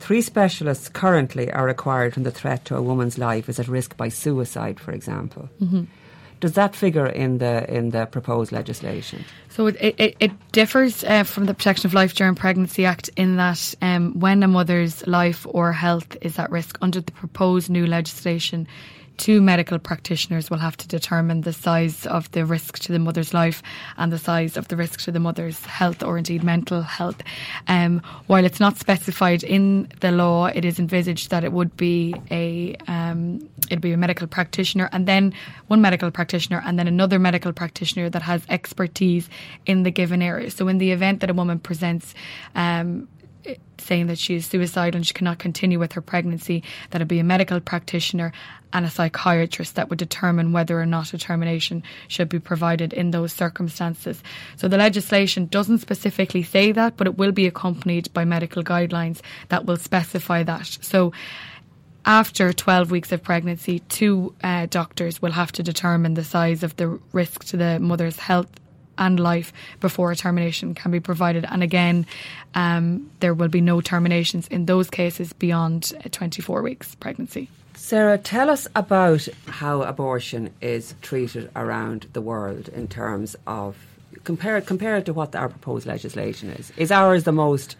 three 0.00 0.22
specialists 0.22 0.88
currently 0.88 1.50
are 1.52 1.66
required 1.66 2.16
when 2.16 2.24
the 2.24 2.30
threat 2.30 2.64
to 2.66 2.76
a 2.76 2.82
woman's 2.82 3.18
life 3.18 3.48
is 3.48 3.60
at 3.60 3.68
risk 3.68 3.96
by 3.96 4.08
suicide, 4.08 4.80
for 4.80 4.92
example. 4.92 5.48
Mm-hmm. 5.60 5.84
Does 6.40 6.54
that 6.54 6.74
figure 6.74 7.06
in 7.06 7.38
the 7.38 7.72
in 7.72 7.90
the 7.90 8.06
proposed 8.06 8.50
legislation? 8.50 9.24
So 9.48 9.68
it, 9.68 9.76
it, 9.80 10.16
it 10.18 10.32
differs 10.50 11.04
uh, 11.04 11.22
from 11.22 11.46
the 11.46 11.54
Protection 11.54 11.86
of 11.86 11.94
Life 11.94 12.14
During 12.14 12.34
Pregnancy 12.34 12.84
Act 12.84 13.10
in 13.16 13.36
that 13.36 13.76
um, 13.80 14.18
when 14.18 14.42
a 14.42 14.48
mother's 14.48 15.06
life 15.06 15.46
or 15.48 15.70
health 15.70 16.16
is 16.20 16.40
at 16.40 16.50
risk 16.50 16.78
under 16.82 17.00
the 17.00 17.12
proposed 17.12 17.70
new 17.70 17.86
legislation, 17.86 18.66
two 19.22 19.40
medical 19.40 19.78
practitioners 19.78 20.50
will 20.50 20.58
have 20.58 20.76
to 20.76 20.88
determine 20.88 21.42
the 21.42 21.52
size 21.52 22.06
of 22.06 22.28
the 22.32 22.44
risk 22.44 22.80
to 22.80 22.90
the 22.90 22.98
mother's 22.98 23.32
life 23.32 23.62
and 23.96 24.12
the 24.12 24.18
size 24.18 24.56
of 24.56 24.66
the 24.66 24.76
risk 24.76 25.00
to 25.00 25.12
the 25.12 25.20
mother's 25.20 25.64
health 25.64 26.02
or 26.02 26.18
indeed 26.18 26.42
mental 26.42 26.82
health. 26.82 27.22
Um, 27.68 28.02
while 28.26 28.44
it's 28.44 28.58
not 28.58 28.78
specified 28.78 29.44
in 29.44 29.86
the 30.00 30.10
law, 30.10 30.46
it 30.46 30.64
is 30.64 30.80
envisaged 30.80 31.30
that 31.30 31.44
it 31.44 31.52
would 31.52 31.76
be 31.76 32.16
a 32.32 32.74
um, 32.88 33.48
it'd 33.70 33.80
be 33.80 33.92
a 33.92 33.96
medical 33.96 34.26
practitioner 34.26 34.88
and 34.90 35.06
then 35.06 35.32
one 35.68 35.80
medical 35.80 36.10
practitioner 36.10 36.60
and 36.66 36.76
then 36.76 36.88
another 36.88 37.20
medical 37.20 37.52
practitioner 37.52 38.10
that 38.10 38.22
has 38.22 38.44
expertise 38.48 39.30
in 39.66 39.84
the 39.84 39.92
given 39.92 40.20
area. 40.20 40.50
So 40.50 40.66
in 40.66 40.78
the 40.78 40.90
event 40.90 41.20
that 41.20 41.30
a 41.30 41.34
woman 41.34 41.60
presents 41.60 42.12
um, 42.56 43.06
saying 43.78 44.06
that 44.06 44.18
she 44.18 44.36
is 44.36 44.46
suicidal 44.46 44.96
and 44.96 45.06
she 45.06 45.14
cannot 45.14 45.38
continue 45.38 45.78
with 45.78 45.92
her 45.92 46.00
pregnancy, 46.00 46.62
that 46.90 46.96
it'd 46.96 47.08
be 47.08 47.18
a 47.18 47.24
medical 47.24 47.60
practitioner 47.60 48.32
and 48.72 48.86
a 48.86 48.90
psychiatrist 48.90 49.74
that 49.74 49.90
would 49.90 49.98
determine 49.98 50.52
whether 50.52 50.80
or 50.80 50.86
not 50.86 51.12
a 51.12 51.18
termination 51.18 51.82
should 52.08 52.28
be 52.28 52.38
provided 52.38 52.92
in 52.92 53.10
those 53.10 53.32
circumstances. 53.32 54.22
So 54.56 54.68
the 54.68 54.78
legislation 54.78 55.46
doesn't 55.46 55.78
specifically 55.78 56.42
say 56.42 56.72
that, 56.72 56.96
but 56.96 57.06
it 57.06 57.18
will 57.18 57.32
be 57.32 57.46
accompanied 57.46 58.12
by 58.14 58.24
medical 58.24 58.62
guidelines 58.62 59.20
that 59.48 59.66
will 59.66 59.76
specify 59.76 60.42
that. 60.44 60.78
So 60.80 61.12
after 62.04 62.52
12 62.52 62.90
weeks 62.90 63.12
of 63.12 63.22
pregnancy, 63.22 63.80
two 63.80 64.34
uh, 64.42 64.66
doctors 64.66 65.22
will 65.22 65.32
have 65.32 65.52
to 65.52 65.62
determine 65.62 66.14
the 66.14 66.24
size 66.24 66.62
of 66.62 66.76
the 66.76 66.98
risk 67.12 67.44
to 67.46 67.56
the 67.56 67.78
mother's 67.78 68.18
health 68.18 68.48
and 68.98 69.18
life 69.18 69.52
before 69.80 70.10
a 70.10 70.16
termination 70.16 70.74
can 70.74 70.90
be 70.90 71.00
provided. 71.00 71.44
And 71.48 71.62
again, 71.62 72.06
um, 72.54 73.10
there 73.20 73.34
will 73.34 73.48
be 73.48 73.60
no 73.60 73.80
terminations 73.80 74.48
in 74.48 74.66
those 74.66 74.90
cases 74.90 75.32
beyond 75.32 75.92
24 76.10 76.62
weeks 76.62 76.94
pregnancy. 76.96 77.48
Sarah, 77.74 78.18
tell 78.18 78.50
us 78.50 78.68
about 78.76 79.26
how 79.48 79.82
abortion 79.82 80.50
is 80.60 80.94
treated 81.02 81.50
around 81.56 82.06
the 82.12 82.20
world 82.20 82.68
in 82.68 82.86
terms 82.86 83.34
of 83.46 83.76
compare 84.24 84.60
compare 84.60 84.96
it 84.96 85.06
to 85.06 85.12
what 85.12 85.34
our 85.34 85.48
proposed 85.48 85.86
legislation 85.86 86.50
is. 86.50 86.72
Is 86.76 86.92
ours 86.92 87.24
the 87.24 87.32
most 87.32 87.76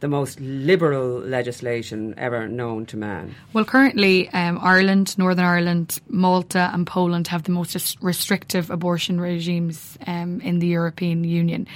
the 0.00 0.08
most 0.08 0.40
liberal 0.40 1.18
legislation 1.20 2.14
ever 2.16 2.48
known 2.48 2.86
to 2.86 2.96
man? 2.96 3.34
Well, 3.52 3.64
currently, 3.64 4.28
um, 4.30 4.58
Ireland, 4.60 5.16
Northern 5.18 5.44
Ireland, 5.44 6.00
Malta, 6.08 6.70
and 6.72 6.86
Poland 6.86 7.28
have 7.28 7.42
the 7.42 7.52
most 7.52 7.96
restrictive 8.00 8.70
abortion 8.70 9.20
regimes 9.20 9.98
um, 10.06 10.40
in 10.40 10.60
the 10.60 10.68
European 10.68 11.24
Union. 11.24 11.66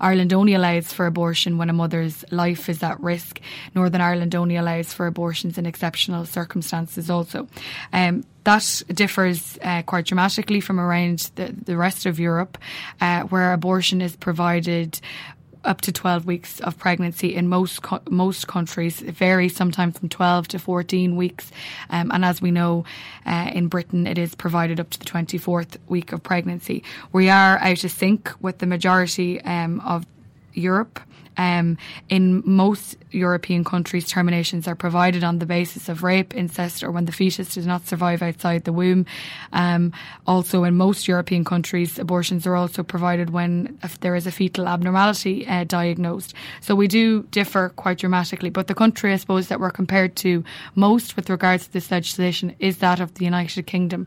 Ireland 0.00 0.32
only 0.32 0.54
allows 0.54 0.92
for 0.92 1.06
abortion 1.06 1.58
when 1.58 1.70
a 1.70 1.72
mother's 1.72 2.24
life 2.30 2.68
is 2.68 2.82
at 2.82 3.00
risk. 3.00 3.40
Northern 3.74 4.00
Ireland 4.00 4.34
only 4.34 4.56
allows 4.56 4.92
for 4.92 5.06
abortions 5.06 5.58
in 5.58 5.66
exceptional 5.66 6.24
circumstances, 6.24 7.10
also. 7.10 7.48
Um, 7.92 8.24
that 8.44 8.82
differs 8.88 9.58
uh, 9.62 9.82
quite 9.82 10.06
dramatically 10.06 10.60
from 10.60 10.80
around 10.80 11.30
the, 11.36 11.54
the 11.64 11.76
rest 11.76 12.06
of 12.06 12.18
Europe, 12.18 12.58
uh, 13.00 13.22
where 13.22 13.52
abortion 13.52 14.00
is 14.00 14.16
provided 14.16 15.00
up 15.64 15.80
to 15.82 15.92
12 15.92 16.26
weeks 16.26 16.60
of 16.60 16.78
pregnancy 16.78 17.34
in 17.34 17.48
most 17.48 17.82
co- 17.82 18.00
most 18.08 18.48
countries. 18.48 19.02
It 19.02 19.14
varies 19.14 19.54
sometimes 19.54 19.98
from 19.98 20.08
12 20.08 20.48
to 20.48 20.58
14 20.58 21.16
weeks. 21.16 21.50
Um, 21.90 22.10
and 22.12 22.24
as 22.24 22.42
we 22.42 22.50
know, 22.50 22.84
uh, 23.26 23.50
in 23.52 23.68
Britain, 23.68 24.06
it 24.06 24.18
is 24.18 24.34
provided 24.34 24.80
up 24.80 24.90
to 24.90 24.98
the 24.98 25.04
24th 25.04 25.78
week 25.88 26.12
of 26.12 26.22
pregnancy. 26.22 26.82
We 27.12 27.28
are 27.28 27.58
out 27.58 27.84
of 27.84 27.90
sync 27.90 28.30
with 28.40 28.58
the 28.58 28.66
majority 28.66 29.40
um, 29.42 29.80
of 29.80 30.06
Europe. 30.54 31.00
Um, 31.36 31.78
in 32.08 32.42
most 32.44 32.96
European 33.10 33.64
countries, 33.64 34.08
terminations 34.08 34.66
are 34.66 34.74
provided 34.74 35.24
on 35.24 35.38
the 35.38 35.46
basis 35.46 35.88
of 35.88 36.02
rape, 36.02 36.34
incest, 36.34 36.82
or 36.82 36.90
when 36.90 37.04
the 37.04 37.12
fetus 37.12 37.54
does 37.54 37.66
not 37.66 37.86
survive 37.86 38.22
outside 38.22 38.64
the 38.64 38.72
womb. 38.72 39.06
Um, 39.52 39.92
also, 40.26 40.64
in 40.64 40.76
most 40.76 41.08
European 41.08 41.44
countries, 41.44 41.98
abortions 41.98 42.46
are 42.46 42.56
also 42.56 42.82
provided 42.82 43.30
when 43.30 43.78
there 44.00 44.16
is 44.16 44.26
a 44.26 44.32
fetal 44.32 44.68
abnormality 44.68 45.46
uh, 45.46 45.64
diagnosed. 45.64 46.34
So 46.60 46.74
we 46.74 46.88
do 46.88 47.22
differ 47.24 47.70
quite 47.76 47.98
dramatically. 47.98 48.50
But 48.50 48.66
the 48.66 48.74
country, 48.74 49.12
I 49.12 49.16
suppose, 49.16 49.48
that 49.48 49.60
we're 49.60 49.70
compared 49.70 50.16
to 50.16 50.44
most 50.74 51.16
with 51.16 51.30
regards 51.30 51.66
to 51.66 51.72
this 51.72 51.90
legislation 51.90 52.54
is 52.58 52.78
that 52.78 53.00
of 53.00 53.14
the 53.14 53.24
United 53.24 53.66
Kingdom. 53.66 54.06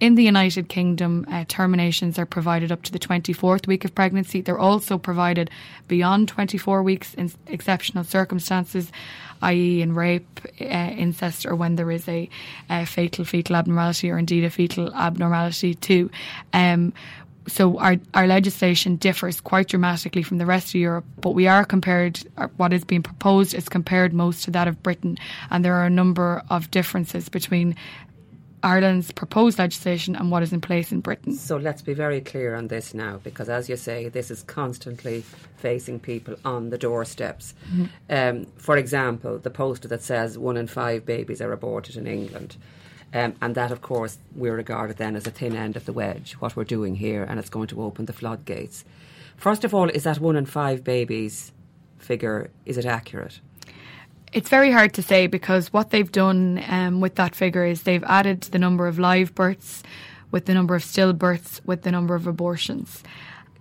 In 0.00 0.14
the 0.14 0.22
United 0.22 0.68
Kingdom, 0.68 1.26
uh, 1.28 1.44
terminations 1.48 2.20
are 2.20 2.26
provided 2.26 2.70
up 2.70 2.82
to 2.84 2.92
the 2.92 3.00
24th 3.00 3.66
week 3.66 3.84
of 3.84 3.96
pregnancy. 3.96 4.40
They're 4.40 4.58
also 4.58 4.96
provided 4.96 5.50
beyond 5.88 6.28
24 6.28 6.84
weeks 6.84 7.14
in 7.14 7.32
exceptional 7.48 8.04
circumstances, 8.04 8.92
i.e., 9.42 9.82
in 9.82 9.96
rape, 9.96 10.40
uh, 10.60 10.64
incest, 10.64 11.46
or 11.46 11.56
when 11.56 11.74
there 11.74 11.90
is 11.90 12.08
a, 12.08 12.28
a, 12.70 12.86
fatal 12.86 13.24
fetal 13.24 13.56
abnormality 13.56 14.08
or 14.08 14.18
indeed 14.18 14.44
a 14.44 14.50
fetal 14.50 14.94
abnormality 14.94 15.74
too. 15.74 16.10
Um, 16.52 16.92
so 17.48 17.78
our, 17.78 17.96
our 18.14 18.26
legislation 18.26 18.96
differs 18.96 19.40
quite 19.40 19.68
dramatically 19.68 20.22
from 20.22 20.38
the 20.38 20.46
rest 20.46 20.68
of 20.68 20.74
Europe, 20.76 21.06
but 21.20 21.30
we 21.30 21.48
are 21.48 21.64
compared, 21.64 22.20
uh, 22.36 22.48
what 22.56 22.72
is 22.72 22.84
being 22.84 23.02
proposed 23.02 23.54
is 23.54 23.68
compared 23.68 24.12
most 24.12 24.44
to 24.44 24.50
that 24.52 24.68
of 24.68 24.80
Britain, 24.82 25.18
and 25.50 25.64
there 25.64 25.74
are 25.74 25.86
a 25.86 25.90
number 25.90 26.42
of 26.50 26.70
differences 26.70 27.28
between 27.28 27.74
Ireland's 28.62 29.12
proposed 29.12 29.58
legislation 29.58 30.16
and 30.16 30.30
what 30.30 30.42
is 30.42 30.52
in 30.52 30.60
place 30.60 30.92
in 30.92 31.00
Britain. 31.00 31.34
So 31.34 31.56
let's 31.56 31.82
be 31.82 31.94
very 31.94 32.20
clear 32.20 32.54
on 32.54 32.68
this 32.68 32.94
now, 32.94 33.20
because 33.22 33.48
as 33.48 33.68
you 33.68 33.76
say, 33.76 34.08
this 34.08 34.30
is 34.30 34.42
constantly 34.42 35.24
facing 35.56 36.00
people 36.00 36.36
on 36.44 36.70
the 36.70 36.78
doorsteps. 36.78 37.54
Mm-hmm. 37.72 37.84
Um, 38.10 38.46
for 38.56 38.76
example, 38.76 39.38
the 39.38 39.50
poster 39.50 39.88
that 39.88 40.02
says 40.02 40.38
one 40.38 40.56
in 40.56 40.66
five 40.66 41.04
babies 41.04 41.40
are 41.40 41.52
aborted 41.52 41.96
in 41.96 42.06
England. 42.06 42.56
Um, 43.14 43.34
and 43.40 43.54
that, 43.54 43.70
of 43.70 43.80
course, 43.80 44.18
we 44.36 44.50
regard 44.50 44.90
it 44.90 44.98
then 44.98 45.16
as 45.16 45.26
a 45.26 45.30
thin 45.30 45.56
end 45.56 45.76
of 45.76 45.86
the 45.86 45.92
wedge, 45.94 46.34
what 46.34 46.56
we're 46.56 46.64
doing 46.64 46.94
here, 46.94 47.22
and 47.22 47.38
it's 47.38 47.48
going 47.48 47.68
to 47.68 47.82
open 47.82 48.04
the 48.04 48.12
floodgates. 48.12 48.84
First 49.36 49.64
of 49.64 49.72
all, 49.72 49.88
is 49.88 50.04
that 50.04 50.18
one 50.20 50.36
in 50.36 50.44
five 50.46 50.84
babies 50.84 51.52
figure, 51.98 52.50
is 52.66 52.76
it 52.76 52.84
accurate? 52.84 53.40
It's 54.32 54.48
very 54.48 54.70
hard 54.70 54.94
to 54.94 55.02
say 55.02 55.26
because 55.26 55.72
what 55.72 55.90
they've 55.90 56.10
done 56.10 56.62
um, 56.68 57.00
with 57.00 57.14
that 57.16 57.34
figure 57.34 57.64
is 57.64 57.82
they've 57.82 58.04
added 58.04 58.42
the 58.42 58.58
number 58.58 58.86
of 58.86 58.98
live 58.98 59.34
births 59.34 59.82
with 60.30 60.44
the 60.44 60.54
number 60.54 60.74
of 60.74 60.82
stillbirths 60.82 61.60
with 61.64 61.82
the 61.82 61.90
number 61.90 62.14
of 62.14 62.26
abortions. 62.26 63.02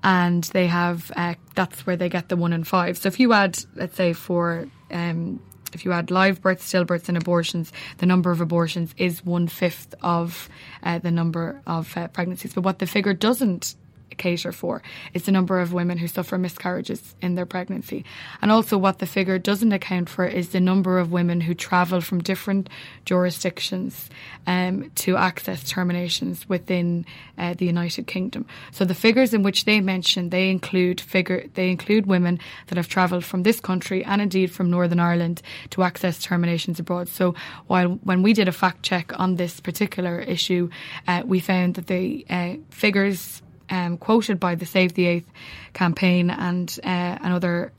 And 0.03 0.43
they 0.45 0.67
have, 0.67 1.11
uh, 1.15 1.35
that's 1.55 1.85
where 1.85 1.95
they 1.95 2.09
get 2.09 2.29
the 2.29 2.35
one 2.35 2.53
in 2.53 2.63
five. 2.63 2.97
So 2.97 3.07
if 3.07 3.19
you 3.19 3.33
add, 3.33 3.57
let's 3.75 3.95
say, 3.95 4.13
for 4.13 4.67
um, 4.91 5.41
if 5.73 5.85
you 5.85 5.91
add 5.91 6.11
live 6.11 6.41
births, 6.41 6.71
stillbirths, 6.71 7.07
and 7.07 7.17
abortions, 7.17 7.71
the 7.97 8.05
number 8.05 8.31
of 8.31 8.41
abortions 8.41 8.93
is 8.97 9.25
one 9.25 9.47
fifth 9.47 9.95
of 10.01 10.49
uh, 10.83 10.99
the 10.99 11.11
number 11.11 11.61
of 11.65 11.95
uh, 11.97 12.07
pregnancies. 12.09 12.53
But 12.53 12.63
what 12.63 12.79
the 12.79 12.87
figure 12.87 13.13
doesn't 13.13 13.75
cater 14.17 14.51
for 14.51 14.81
is 15.13 15.23
the 15.23 15.31
number 15.31 15.59
of 15.59 15.73
women 15.73 15.97
who 15.97 16.07
suffer 16.07 16.37
miscarriages 16.37 17.15
in 17.21 17.35
their 17.35 17.45
pregnancy. 17.45 18.05
And 18.41 18.51
also, 18.51 18.77
what 18.77 18.99
the 18.99 19.05
figure 19.05 19.39
doesn't 19.39 19.71
account 19.71 20.09
for 20.09 20.25
is 20.25 20.49
the 20.49 20.59
number 20.59 20.99
of 20.99 21.11
women 21.11 21.41
who 21.41 21.53
travel 21.53 22.01
from 22.01 22.21
different 22.21 22.69
jurisdictions 23.05 24.09
um, 24.45 24.91
to 24.95 25.17
access 25.17 25.69
terminations 25.69 26.47
within 26.49 27.05
uh, 27.37 27.53
the 27.53 27.65
United 27.65 28.07
Kingdom. 28.07 28.45
So 28.71 28.85
the 28.85 28.95
figures 28.95 29.33
in 29.33 29.43
which 29.43 29.65
they 29.65 29.81
mention 29.81 30.29
they 30.29 30.49
include 30.49 31.01
figure 31.01 31.45
they 31.53 31.69
include 31.69 32.05
women 32.05 32.39
that 32.67 32.77
have 32.77 32.87
travelled 32.87 33.25
from 33.25 33.43
this 33.43 33.59
country 33.59 34.03
and 34.03 34.21
indeed 34.21 34.51
from 34.51 34.69
Northern 34.69 34.99
Ireland 34.99 35.41
to 35.71 35.83
access 35.83 36.21
terminations 36.21 36.79
abroad. 36.79 37.09
So 37.09 37.35
while 37.67 37.89
when 38.03 38.23
we 38.23 38.33
did 38.33 38.47
a 38.47 38.51
fact 38.51 38.83
check 38.83 39.17
on 39.19 39.35
this 39.35 39.59
particular 39.59 40.19
issue, 40.19 40.69
uh, 41.07 41.23
we 41.25 41.39
found 41.39 41.75
that 41.75 41.87
the 41.87 42.25
uh, 42.29 42.55
figures 42.69 43.41
um, 43.69 43.97
quoted 43.97 44.39
by 44.39 44.55
the 44.55 44.65
Save 44.65 44.93
the 44.93 45.05
Eighth 45.05 45.29
campaign 45.73 46.29
and 46.29 46.79
uh, 46.83 46.87
and 47.21 47.33
other 47.33 47.71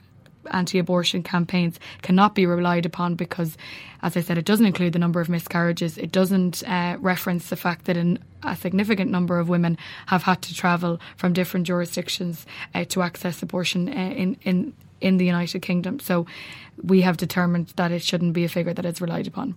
anti-abortion 0.50 1.22
campaigns 1.22 1.78
cannot 2.02 2.34
be 2.34 2.46
relied 2.46 2.86
upon 2.86 3.14
because, 3.14 3.56
as 4.02 4.16
I 4.16 4.20
said, 4.20 4.38
it 4.38 4.44
doesn't 4.44 4.66
include 4.66 4.92
the 4.92 4.98
number 4.98 5.20
of 5.20 5.28
miscarriages. 5.28 5.98
It 5.98 6.12
doesn't 6.12 6.62
uh, 6.66 6.96
reference 7.00 7.50
the 7.50 7.56
fact 7.56 7.84
that 7.84 7.96
an, 7.96 8.18
a 8.42 8.56
significant 8.56 9.10
number 9.10 9.38
of 9.38 9.48
women 9.48 9.78
have 10.06 10.22
had 10.22 10.42
to 10.42 10.54
travel 10.54 11.00
from 11.16 11.32
different 11.32 11.66
jurisdictions 11.66 12.46
uh, 12.74 12.84
to 12.86 13.02
access 13.02 13.42
abortion 13.42 13.88
uh, 13.88 13.92
in 13.92 14.36
in 14.42 14.72
in 15.00 15.16
the 15.16 15.24
United 15.24 15.60
Kingdom. 15.62 16.00
So, 16.00 16.26
we 16.82 17.02
have 17.02 17.16
determined 17.16 17.68
that 17.76 17.92
it 17.92 18.02
shouldn't 18.02 18.32
be 18.32 18.44
a 18.44 18.48
figure 18.48 18.74
that 18.74 18.84
is 18.84 19.00
relied 19.00 19.26
upon. 19.26 19.54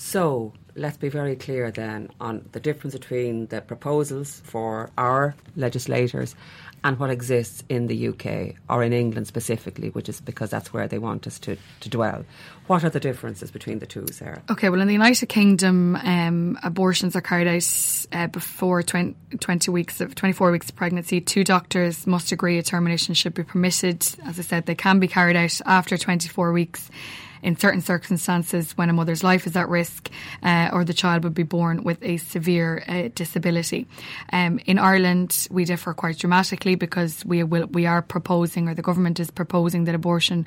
So 0.00 0.54
let's 0.74 0.96
be 0.96 1.10
very 1.10 1.36
clear 1.36 1.70
then 1.70 2.08
on 2.18 2.48
the 2.52 2.58
difference 2.58 2.94
between 2.94 3.48
the 3.48 3.60
proposals 3.60 4.40
for 4.44 4.88
our 4.96 5.34
legislators 5.56 6.34
and 6.82 6.98
what 6.98 7.10
exists 7.10 7.62
in 7.68 7.86
the 7.86 8.08
UK 8.08 8.54
or 8.70 8.82
in 8.82 8.94
England 8.94 9.26
specifically, 9.26 9.90
which 9.90 10.08
is 10.08 10.18
because 10.18 10.48
that's 10.48 10.72
where 10.72 10.88
they 10.88 10.96
want 10.96 11.26
us 11.26 11.38
to, 11.40 11.58
to 11.80 11.90
dwell. 11.90 12.24
What 12.66 12.82
are 12.82 12.88
the 12.88 12.98
differences 12.98 13.50
between 13.50 13.78
the 13.78 13.86
two, 13.86 14.06
Sarah? 14.10 14.40
Okay, 14.50 14.70
well, 14.70 14.80
in 14.80 14.86
the 14.86 14.94
United 14.94 15.26
Kingdom, 15.26 15.96
um, 15.96 16.58
abortions 16.62 17.14
are 17.14 17.20
carried 17.20 17.46
out 17.46 18.06
uh, 18.18 18.26
before 18.28 18.82
20, 18.82 19.36
20, 19.36 19.70
weeks 19.70 20.00
of 20.00 20.14
24 20.14 20.50
weeks 20.50 20.70
of 20.70 20.76
pregnancy. 20.76 21.20
Two 21.20 21.44
doctors 21.44 22.06
must 22.06 22.32
agree 22.32 22.56
a 22.56 22.62
termination 22.62 23.12
should 23.12 23.34
be 23.34 23.42
permitted. 23.42 24.00
As 24.24 24.38
I 24.38 24.42
said, 24.42 24.64
they 24.64 24.74
can 24.74 24.98
be 24.98 25.08
carried 25.08 25.36
out 25.36 25.60
after 25.66 25.98
24 25.98 26.52
weeks 26.52 26.90
in 27.42 27.56
certain 27.56 27.80
circumstances 27.80 28.76
when 28.76 28.90
a 28.90 28.92
mother's 28.92 29.22
life 29.22 29.46
is 29.46 29.56
at 29.56 29.68
risk 29.68 30.10
uh, 30.42 30.70
or 30.72 30.84
the 30.84 30.94
child 30.94 31.24
would 31.24 31.34
be 31.34 31.42
born 31.42 31.84
with 31.84 32.02
a 32.02 32.16
severe 32.18 32.82
uh, 32.86 33.08
disability. 33.14 33.86
Um, 34.32 34.60
in 34.66 34.78
Ireland, 34.78 35.48
we 35.50 35.64
differ 35.64 35.94
quite 35.94 36.18
dramatically 36.18 36.74
because 36.74 37.24
we 37.24 37.42
will, 37.42 37.66
we 37.66 37.86
are 37.86 38.02
proposing, 38.02 38.68
or 38.68 38.74
the 38.74 38.82
government 38.82 39.20
is 39.20 39.30
proposing, 39.30 39.84
that 39.84 39.94
abortion 39.94 40.46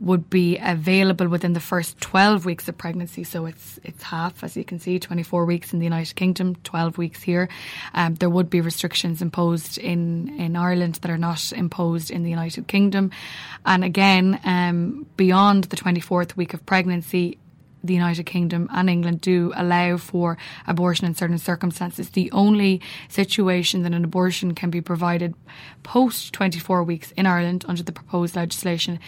would 0.00 0.28
be 0.28 0.58
available 0.58 1.28
within 1.28 1.52
the 1.52 1.60
first 1.60 2.00
12 2.00 2.44
weeks 2.44 2.68
of 2.68 2.76
pregnancy. 2.76 3.24
So 3.24 3.46
it's 3.46 3.78
it's 3.84 4.02
half, 4.02 4.42
as 4.42 4.56
you 4.56 4.64
can 4.64 4.78
see, 4.78 4.98
24 4.98 5.44
weeks 5.44 5.72
in 5.72 5.78
the 5.78 5.84
United 5.84 6.14
Kingdom, 6.14 6.56
12 6.64 6.98
weeks 6.98 7.22
here. 7.22 7.48
Um, 7.94 8.14
there 8.16 8.30
would 8.30 8.50
be 8.50 8.60
restrictions 8.60 9.22
imposed 9.22 9.78
in, 9.78 10.28
in 10.38 10.56
Ireland 10.56 10.96
that 10.96 11.10
are 11.10 11.18
not 11.18 11.52
imposed 11.52 12.10
in 12.10 12.22
the 12.22 12.30
United 12.30 12.66
Kingdom. 12.66 13.10
And 13.64 13.84
again, 13.84 14.40
um, 14.44 15.06
beyond 15.16 15.64
the 15.64 15.76
24th 15.76 16.36
week 16.36 16.54
of 16.54 16.64
pregnancy, 16.66 17.38
the 17.84 17.94
United 17.94 18.24
Kingdom 18.24 18.68
and 18.72 18.88
England 18.88 19.20
do 19.20 19.52
allow 19.54 19.98
for 19.98 20.38
abortion 20.66 21.06
in 21.06 21.14
certain 21.14 21.38
circumstances. 21.38 22.10
The 22.10 22.32
only 22.32 22.80
situation 23.08 23.82
that 23.82 23.92
an 23.92 24.04
abortion 24.04 24.54
can 24.54 24.70
be 24.70 24.80
provided 24.80 25.34
post 25.82 26.32
24 26.32 26.82
weeks 26.82 27.12
in 27.12 27.26
Ireland 27.26 27.64
under 27.68 27.82
the 27.82 27.92
proposed 27.92 28.36
legislation 28.36 28.98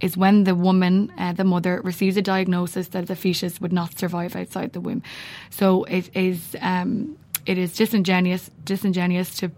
is 0.00 0.16
when 0.16 0.44
the 0.44 0.54
woman, 0.54 1.12
uh, 1.18 1.32
the 1.32 1.44
mother, 1.44 1.80
receives 1.82 2.16
a 2.16 2.22
diagnosis 2.22 2.88
that 2.88 3.06
the 3.06 3.16
fetus 3.16 3.60
would 3.60 3.72
not 3.72 3.98
survive 3.98 4.36
outside 4.36 4.72
the 4.72 4.80
womb. 4.80 5.02
So 5.50 5.84
it 5.84 6.14
is 6.16 6.56
um, 6.60 7.16
it 7.46 7.58
is 7.58 7.74
disingenuous 7.74 8.50
disingenuous 8.64 9.34
to 9.36 9.50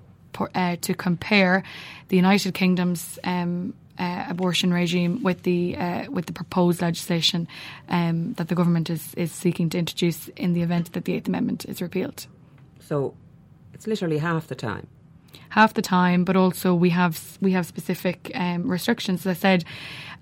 uh, 0.55 0.77
to 0.81 0.95
compare 0.95 1.63
the 2.09 2.17
United 2.17 2.55
Kingdom's 2.55 3.19
um, 3.25 3.75
uh, 3.99 4.25
abortion 4.29 4.73
regime 4.73 5.23
with 5.23 5.43
the 5.43 5.77
uh, 5.77 6.11
with 6.11 6.27
the 6.27 6.33
proposed 6.33 6.81
legislation 6.81 7.47
um, 7.89 8.33
that 8.35 8.49
the 8.49 8.55
government 8.55 8.89
is 8.89 9.15
is 9.15 9.33
seeking 9.33 9.69
to 9.71 9.79
introduce 9.79 10.29
in 10.29 10.55
the 10.55 10.63
event 10.63 10.93
that 10.93 11.05
the 11.05 11.15
Eighth 11.15 11.29
Amendment 11.29 11.65
is 11.67 11.83
repealed. 11.83 12.27
So 12.81 13.15
it's 13.75 13.87
literally 13.87 14.19
half 14.19 14.47
the 14.47 14.55
time 14.55 14.87
half 15.51 15.75
the 15.75 15.83
time, 15.83 16.25
but 16.25 16.37
also 16.37 16.75
we 16.75 16.91
have 16.91 17.39
we 17.41 17.53
have 17.53 17.67
specific 17.67 18.31
um, 18.35 18.69
restrictions. 18.69 19.27
As 19.27 19.37
I 19.37 19.41
said, 19.41 19.65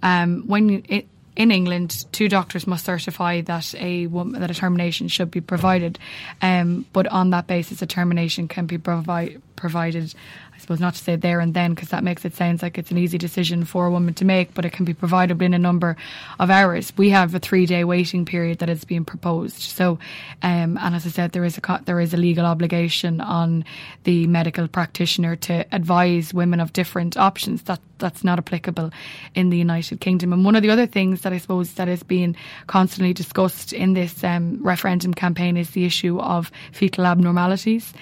um, 0.02 0.44
when 0.46 0.84
it, 0.88 1.06
in 1.36 1.52
England, 1.52 2.04
two 2.10 2.28
doctors 2.28 2.66
must 2.66 2.84
certify 2.84 3.42
that 3.42 3.72
a 3.76 4.06
that 4.06 4.50
a 4.50 4.54
termination 4.54 5.06
should 5.06 5.30
be 5.30 5.40
provided, 5.40 5.98
um, 6.42 6.84
but 6.92 7.06
on 7.06 7.30
that 7.30 7.46
basis, 7.46 7.80
a 7.80 7.86
termination 7.86 8.48
can 8.48 8.66
be 8.66 8.76
provi- 8.76 9.38
provided 9.54 10.14
I 10.58 10.60
suppose 10.60 10.80
not 10.80 10.96
to 10.96 11.04
say 11.04 11.14
there 11.14 11.38
and 11.38 11.54
then 11.54 11.72
because 11.72 11.90
that 11.90 12.02
makes 12.02 12.24
it 12.24 12.34
sound 12.34 12.62
like 12.62 12.78
it's 12.78 12.90
an 12.90 12.98
easy 12.98 13.16
decision 13.16 13.64
for 13.64 13.86
a 13.86 13.90
woman 13.92 14.12
to 14.14 14.24
make, 14.24 14.54
but 14.54 14.64
it 14.64 14.72
can 14.72 14.84
be 14.84 14.92
provided 14.92 15.40
in 15.40 15.54
a 15.54 15.58
number 15.58 15.96
of 16.40 16.50
hours. 16.50 16.92
We 16.96 17.10
have 17.10 17.32
a 17.32 17.38
three 17.38 17.64
day 17.64 17.84
waiting 17.84 18.24
period 18.24 18.58
that 18.58 18.68
is 18.68 18.84
being 18.84 19.04
proposed. 19.04 19.60
So, 19.60 20.00
um, 20.42 20.76
and 20.76 20.96
as 20.96 21.06
I 21.06 21.10
said, 21.10 21.30
there 21.30 21.44
is 21.44 21.58
a 21.58 21.82
there 21.84 22.00
is 22.00 22.12
a 22.12 22.16
legal 22.16 22.44
obligation 22.44 23.20
on 23.20 23.64
the 24.02 24.26
medical 24.26 24.66
practitioner 24.66 25.36
to 25.36 25.64
advise 25.72 26.34
women 26.34 26.58
of 26.58 26.72
different 26.72 27.16
options. 27.16 27.62
That 27.62 27.78
that's 27.98 28.24
not 28.24 28.38
applicable 28.38 28.90
in 29.34 29.50
the 29.50 29.58
United 29.58 30.00
Kingdom. 30.00 30.32
And 30.32 30.44
one 30.44 30.56
of 30.56 30.62
the 30.62 30.70
other 30.70 30.86
things 30.86 31.22
that 31.22 31.32
I 31.32 31.38
suppose 31.38 31.74
that 31.74 31.88
is 31.88 32.02
being 32.02 32.36
constantly 32.66 33.12
discussed 33.12 33.72
in 33.72 33.94
this 33.94 34.24
um, 34.24 34.58
referendum 34.62 35.14
campaign 35.14 35.56
is 35.56 35.70
the 35.70 35.84
issue 35.84 36.18
of 36.18 36.50
fetal 36.72 37.06
abnormalities. 37.06 37.92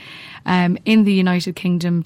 Um, 0.47 0.79
in 0.85 1.03
the 1.05 1.13
United 1.13 1.57
Kingdom, 1.57 2.05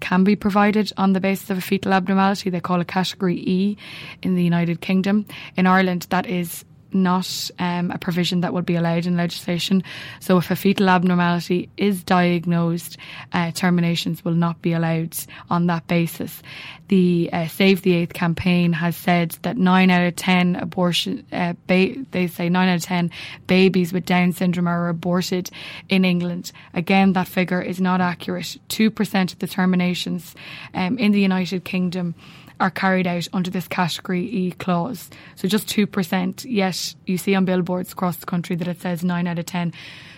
can 0.00 0.24
be 0.24 0.36
provided 0.36 0.92
on 0.96 1.12
the 1.12 1.20
basis 1.20 1.50
of 1.50 1.58
a 1.58 1.60
fetal 1.60 1.92
abnormality. 1.92 2.50
They 2.50 2.60
call 2.60 2.80
it 2.80 2.88
Category 2.88 3.36
E 3.36 3.76
in 4.22 4.34
the 4.34 4.44
United 4.44 4.80
Kingdom. 4.80 5.26
In 5.56 5.66
Ireland, 5.66 6.06
that 6.10 6.26
is 6.26 6.64
not 6.92 7.50
um, 7.58 7.90
a 7.90 7.98
provision 7.98 8.40
that 8.40 8.52
would 8.52 8.66
be 8.66 8.76
allowed 8.76 9.06
in 9.06 9.16
legislation. 9.16 9.82
So, 10.20 10.38
if 10.38 10.50
a 10.50 10.56
fetal 10.56 10.88
abnormality 10.88 11.68
is 11.76 12.02
diagnosed, 12.02 12.96
uh, 13.32 13.50
terminations 13.52 14.24
will 14.24 14.34
not 14.34 14.60
be 14.62 14.72
allowed 14.72 15.16
on 15.50 15.66
that 15.66 15.86
basis. 15.86 16.42
The 16.88 17.28
uh, 17.32 17.48
Save 17.48 17.82
the 17.82 17.94
Eighth 17.94 18.14
campaign 18.14 18.72
has 18.72 18.96
said 18.96 19.32
that 19.42 19.56
nine 19.56 19.90
out 19.90 20.06
of 20.06 20.16
ten 20.16 20.56
abortion, 20.56 21.26
uh, 21.32 21.54
ba- 21.66 21.94
they 22.10 22.26
say 22.26 22.48
nine 22.48 22.68
out 22.68 22.76
of 22.76 22.82
ten 22.82 23.10
babies 23.46 23.92
with 23.92 24.06
Down 24.06 24.32
syndrome 24.32 24.68
are 24.68 24.88
aborted 24.88 25.50
in 25.88 26.04
England. 26.04 26.52
Again, 26.72 27.12
that 27.12 27.28
figure 27.28 27.60
is 27.60 27.80
not 27.80 28.00
accurate. 28.00 28.56
Two 28.68 28.90
percent 28.90 29.32
of 29.32 29.38
the 29.38 29.46
terminations 29.46 30.34
um, 30.74 30.98
in 30.98 31.12
the 31.12 31.20
United 31.20 31.64
Kingdom 31.64 32.14
are 32.60 32.70
carried 32.70 33.06
out 33.06 33.28
under 33.32 33.50
this 33.50 33.68
category 33.68 34.24
E 34.24 34.50
clause. 34.52 35.10
So 35.36 35.48
just 35.48 35.68
2%, 35.68 36.44
yet 36.48 36.94
you 37.06 37.18
see 37.18 37.34
on 37.34 37.44
billboards 37.44 37.92
across 37.92 38.16
the 38.16 38.26
country 38.26 38.56
that 38.56 38.68
it 38.68 38.80
says 38.80 39.04
9 39.04 39.26
out 39.26 39.38
of 39.38 39.46
10. 39.46 39.72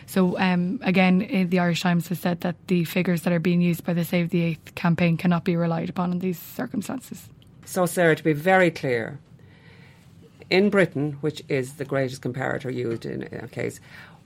So 0.07 0.39
um, 0.39 0.81
again, 0.83 1.49
the 1.51 1.59
Irish 1.59 1.83
Times 1.83 2.09
has 2.09 2.19
said 2.19 2.41
that 2.41 2.57
the 2.67 2.85
figures 2.85 3.23
that 3.23 3.33
are 3.33 3.39
being 3.39 3.61
used 3.61 3.85
by 3.85 3.93
the 3.93 4.05
Save 4.05 4.31
the 4.31 4.43
Eighth 4.43 4.75
campaign 4.75 5.17
cannot 5.17 5.45
be 5.45 5.55
relied 5.57 5.89
upon 5.89 6.13
in 6.13 6.19
these 6.19 6.39
circumstances. 6.39 7.29
So, 7.65 7.87
Sarah, 7.87 8.17
to 8.17 8.25
be 8.25 8.33
very 8.33 8.71
clear, 8.71 9.21
in 10.51 10.69
Britain, 10.69 11.13
which 11.21 11.43
is 11.49 11.75
the 11.75 11.85
greatest 11.85 12.23
comparator 12.23 12.75
used 12.75 13.07
in 13.07 13.23
a 13.33 13.47
case, 13.47 13.81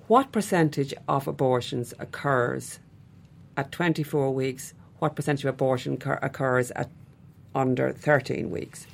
what 0.06 0.32
percentage 0.32 0.94
of 1.06 1.28
abortions 1.28 1.92
occurs 1.98 2.78
at 3.56 3.70
24 3.70 4.32
weeks? 4.32 4.72
What 5.00 5.16
percentage 5.16 5.44
of 5.44 5.50
abortion 5.50 5.98
occurs 6.22 6.70
at 6.70 6.88
under 7.54 7.92
13 7.92 8.50
weeks. 8.50 8.86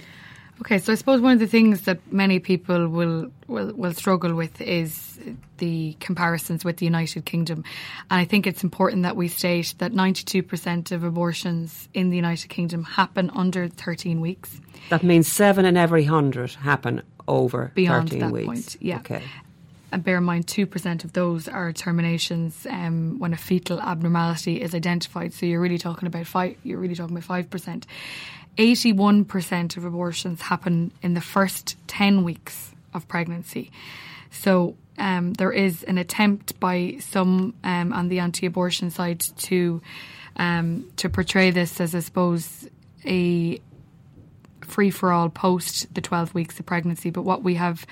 Okay, 0.61 0.79
so 0.79 0.93
I 0.93 0.95
suppose 0.95 1.23
one 1.23 1.33
of 1.33 1.39
the 1.39 1.47
things 1.47 1.83
that 1.83 2.01
many 2.13 2.39
people 2.39 2.89
will, 2.89 3.31
will 3.47 3.73
will 3.73 3.95
struggle 3.95 4.35
with 4.35 4.61
is 4.61 5.19
the 5.57 5.97
comparisons 6.01 6.67
with 6.67 6.77
the 6.77 6.85
United 6.85 7.25
Kingdom, 7.25 7.65
and 8.11 8.21
I 8.21 8.27
think 8.27 8.47
it's 8.47 8.63
important 8.63 9.05
that 9.05 9.17
we 9.17 9.29
state 9.29 9.75
that 9.79 9.93
92% 9.93 10.93
of 10.93 11.03
abortions 11.03 11.89
in 11.95 12.11
the 12.11 12.17
United 12.17 12.49
Kingdom 12.49 12.85
happen 12.85 13.31
under 13.31 13.69
13 13.69 14.21
weeks. 14.21 14.61
That 14.91 15.03
means 15.03 15.29
seven 15.29 15.65
in 15.65 15.79
every 15.79 16.05
hundred 16.05 16.53
happen 16.53 17.03
over 17.27 17.73
beyond 17.75 18.11
13 18.11 18.21
that 18.21 18.33
weeks. 18.33 18.47
point. 18.47 18.77
Yeah. 18.81 18.99
Okay. 18.99 19.23
And 19.93 20.05
bear 20.05 20.19
in 20.19 20.25
mind, 20.25 20.47
2% 20.47 21.05
of 21.05 21.15
those 21.15 21.49
are 21.49 21.73
terminations 21.73 22.67
um, 22.71 23.19
when 23.19 23.33
a 23.33 23.37
fetal 23.37 23.81
abnormality 23.81 24.61
is 24.61 24.73
identified. 24.73 25.33
So 25.33 25.47
you're 25.47 25.61
really 25.61 25.79
talking 25.79 26.07
about 26.07 26.27
five. 26.27 26.57
You're 26.63 26.79
really 26.79 26.95
talking 26.95 27.17
about 27.17 27.27
five 27.27 27.51
percent. 27.51 27.87
81% 28.57 29.77
of 29.77 29.85
abortions 29.85 30.43
happen 30.43 30.93
in 31.03 31.15
the 31.15 31.21
first 31.21 31.77
10 31.87 32.25
weeks 32.25 32.73
of 32.93 33.07
pregnancy. 33.09 33.71
So 34.31 34.77
um, 34.99 35.33
there 35.35 35.53
is 35.53 35.83
an 35.85 35.99
attempt 35.99 36.59
by 36.61 36.99
some 37.01 37.55
um, 37.65 37.93
on 37.93 38.09
the 38.09 38.19
anti-abortion 38.19 38.91
side 38.91 39.21
to 39.21 39.81
um, 40.37 40.91
to 40.97 41.09
portray 41.09 41.51
this 41.51 41.81
as, 41.81 41.95
I 41.95 42.01
suppose, 42.01 42.69
a 43.05 43.61
free 44.63 44.91
for 44.91 45.13
all 45.13 45.29
post 45.29 45.93
the 45.93 46.01
12 46.01 46.35
weeks 46.35 46.59
of 46.61 46.67
pregnancy. 46.67 47.11
But 47.11 47.23
what 47.23 47.43
we 47.43 47.55
have 47.57 47.85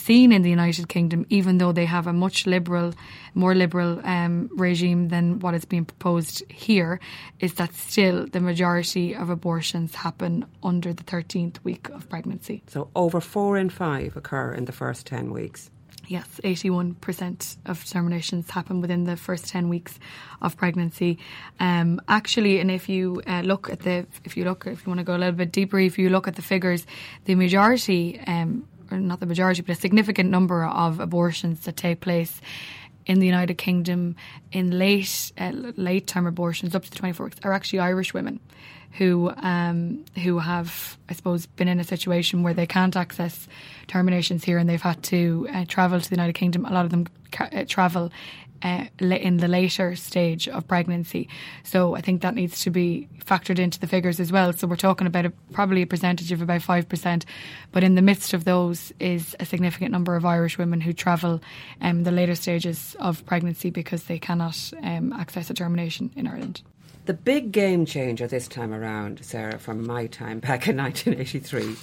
seen 0.00 0.32
in 0.32 0.42
the 0.42 0.50
United 0.50 0.88
Kingdom, 0.88 1.26
even 1.28 1.58
though 1.58 1.72
they 1.72 1.86
have 1.86 2.06
a 2.06 2.12
much 2.12 2.46
liberal, 2.46 2.94
more 3.34 3.54
liberal 3.54 4.00
um, 4.04 4.50
regime 4.54 5.08
than 5.08 5.38
what 5.40 5.54
is 5.54 5.64
being 5.64 5.84
proposed 5.84 6.42
here, 6.50 7.00
is 7.38 7.54
that 7.54 7.74
still 7.74 8.26
the 8.26 8.40
majority 8.40 9.14
of 9.14 9.30
abortions 9.30 9.94
happen 9.94 10.46
under 10.62 10.92
the 10.92 11.04
13th 11.04 11.62
week 11.64 11.88
of 11.90 12.08
pregnancy. 12.08 12.62
So 12.66 12.90
over 12.94 13.20
four 13.20 13.56
in 13.56 13.70
five 13.70 14.16
occur 14.16 14.52
in 14.52 14.64
the 14.64 14.72
first 14.72 15.06
10 15.06 15.32
weeks. 15.32 15.70
Yes, 16.10 16.40
81% 16.42 17.56
of 17.66 17.84
terminations 17.84 18.50
happen 18.50 18.80
within 18.80 19.04
the 19.04 19.16
first 19.16 19.46
10 19.46 19.68
weeks 19.68 19.96
of 20.42 20.56
pregnancy. 20.56 21.18
Um, 21.60 22.00
actually, 22.08 22.58
and 22.58 22.68
if 22.68 22.88
you 22.88 23.22
uh, 23.28 23.42
look 23.42 23.70
at 23.70 23.80
the, 23.80 24.08
if 24.24 24.36
you 24.36 24.44
look, 24.44 24.66
if 24.66 24.84
you 24.84 24.90
want 24.90 24.98
to 24.98 25.04
go 25.04 25.14
a 25.14 25.18
little 25.18 25.36
bit 25.36 25.52
deeper, 25.52 25.78
if 25.78 26.00
you 26.00 26.08
look 26.08 26.26
at 26.26 26.34
the 26.34 26.42
figures, 26.42 26.84
the 27.26 27.36
majority 27.36 28.20
um, 28.26 28.66
not 28.90 29.20
the 29.20 29.26
majority, 29.26 29.62
but 29.62 29.76
a 29.76 29.80
significant 29.80 30.30
number 30.30 30.64
of 30.64 31.00
abortions 31.00 31.60
that 31.60 31.76
take 31.76 32.00
place 32.00 32.40
in 33.06 33.18
the 33.18 33.26
United 33.26 33.54
Kingdom 33.54 34.16
in 34.52 34.78
late 34.78 35.32
uh, 35.38 35.50
late 35.76 36.06
term 36.06 36.26
abortions 36.26 36.74
up 36.74 36.84
to 36.84 36.90
the 36.90 36.96
24 36.96 37.26
weeks 37.26 37.36
are 37.42 37.52
actually 37.52 37.78
Irish 37.80 38.14
women 38.14 38.40
who 38.92 39.32
um, 39.36 40.04
who 40.22 40.38
have 40.38 40.98
I 41.08 41.14
suppose 41.14 41.46
been 41.46 41.68
in 41.68 41.80
a 41.80 41.84
situation 41.84 42.42
where 42.42 42.54
they 42.54 42.66
can't 42.66 42.96
access 42.96 43.48
terminations 43.86 44.44
here 44.44 44.58
and 44.58 44.68
they've 44.68 44.80
had 44.80 45.02
to 45.04 45.48
uh, 45.52 45.64
travel 45.66 46.00
to 46.00 46.08
the 46.08 46.14
United 46.14 46.34
Kingdom. 46.34 46.64
A 46.66 46.70
lot 46.70 46.84
of 46.84 46.90
them 46.90 47.06
ca- 47.32 47.48
uh, 47.52 47.64
travel 47.66 48.10
uh, 48.62 48.86
in 48.98 49.38
the 49.38 49.48
later 49.48 49.96
stage 49.96 50.48
of 50.48 50.66
pregnancy. 50.66 51.28
So 51.62 51.94
I 51.94 52.00
think 52.00 52.22
that 52.22 52.34
needs 52.34 52.62
to 52.62 52.70
be 52.70 53.08
factored 53.24 53.58
into 53.58 53.78
the 53.80 53.86
figures 53.86 54.20
as 54.20 54.32
well. 54.32 54.52
So 54.52 54.66
we're 54.66 54.76
talking 54.76 55.06
about 55.06 55.26
a, 55.26 55.30
probably 55.52 55.82
a 55.82 55.86
percentage 55.86 56.32
of 56.32 56.42
about 56.42 56.60
5%, 56.60 57.24
but 57.72 57.84
in 57.84 57.94
the 57.94 58.02
midst 58.02 58.34
of 58.34 58.44
those 58.44 58.92
is 58.98 59.36
a 59.40 59.44
significant 59.44 59.92
number 59.92 60.16
of 60.16 60.24
Irish 60.24 60.58
women 60.58 60.80
who 60.80 60.92
travel 60.92 61.40
um, 61.80 62.04
the 62.04 62.10
later 62.10 62.34
stages 62.34 62.96
of 63.00 63.24
pregnancy 63.26 63.70
because 63.70 64.04
they 64.04 64.18
cannot 64.18 64.72
um, 64.82 65.12
access 65.12 65.50
a 65.50 65.54
termination 65.54 66.10
in 66.16 66.26
Ireland. 66.26 66.62
The 67.06 67.14
big 67.14 67.50
game 67.50 67.86
changer 67.86 68.26
this 68.26 68.46
time 68.46 68.72
around, 68.72 69.24
Sarah, 69.24 69.58
from 69.58 69.86
my 69.86 70.06
time 70.06 70.38
back 70.38 70.68
in 70.68 70.76
1983, 70.76 71.76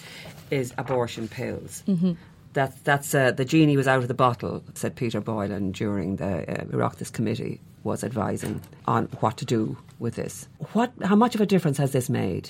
is 0.52 0.74
abortion 0.78 1.28
pills. 1.28 1.84
Mm-hmm. 1.88 2.14
That, 2.58 2.84
that's 2.84 3.14
uh, 3.14 3.30
the 3.30 3.46
genie 3.46 3.78
was 3.78 3.88
out 3.88 4.00
of 4.00 4.08
the 4.08 4.16
bottle, 4.16 4.64
said 4.74 4.96
Peter 4.96 5.22
Boylan 5.22 5.74
during 5.74 6.16
the 6.16 6.42
uh, 6.50 6.66
Oireachtas 6.66 7.14
committee 7.14 7.62
was 7.84 8.04
advising 8.04 8.62
on 8.88 9.06
what 9.20 9.38
to 9.38 9.46
do 9.46 9.78
with 10.00 10.16
this. 10.16 10.48
What, 10.74 10.92
how 11.04 11.16
much 11.16 11.36
of 11.36 11.42
a 11.42 11.46
difference 11.46 11.78
has 11.78 11.92
this 11.92 12.10
made? 12.10 12.50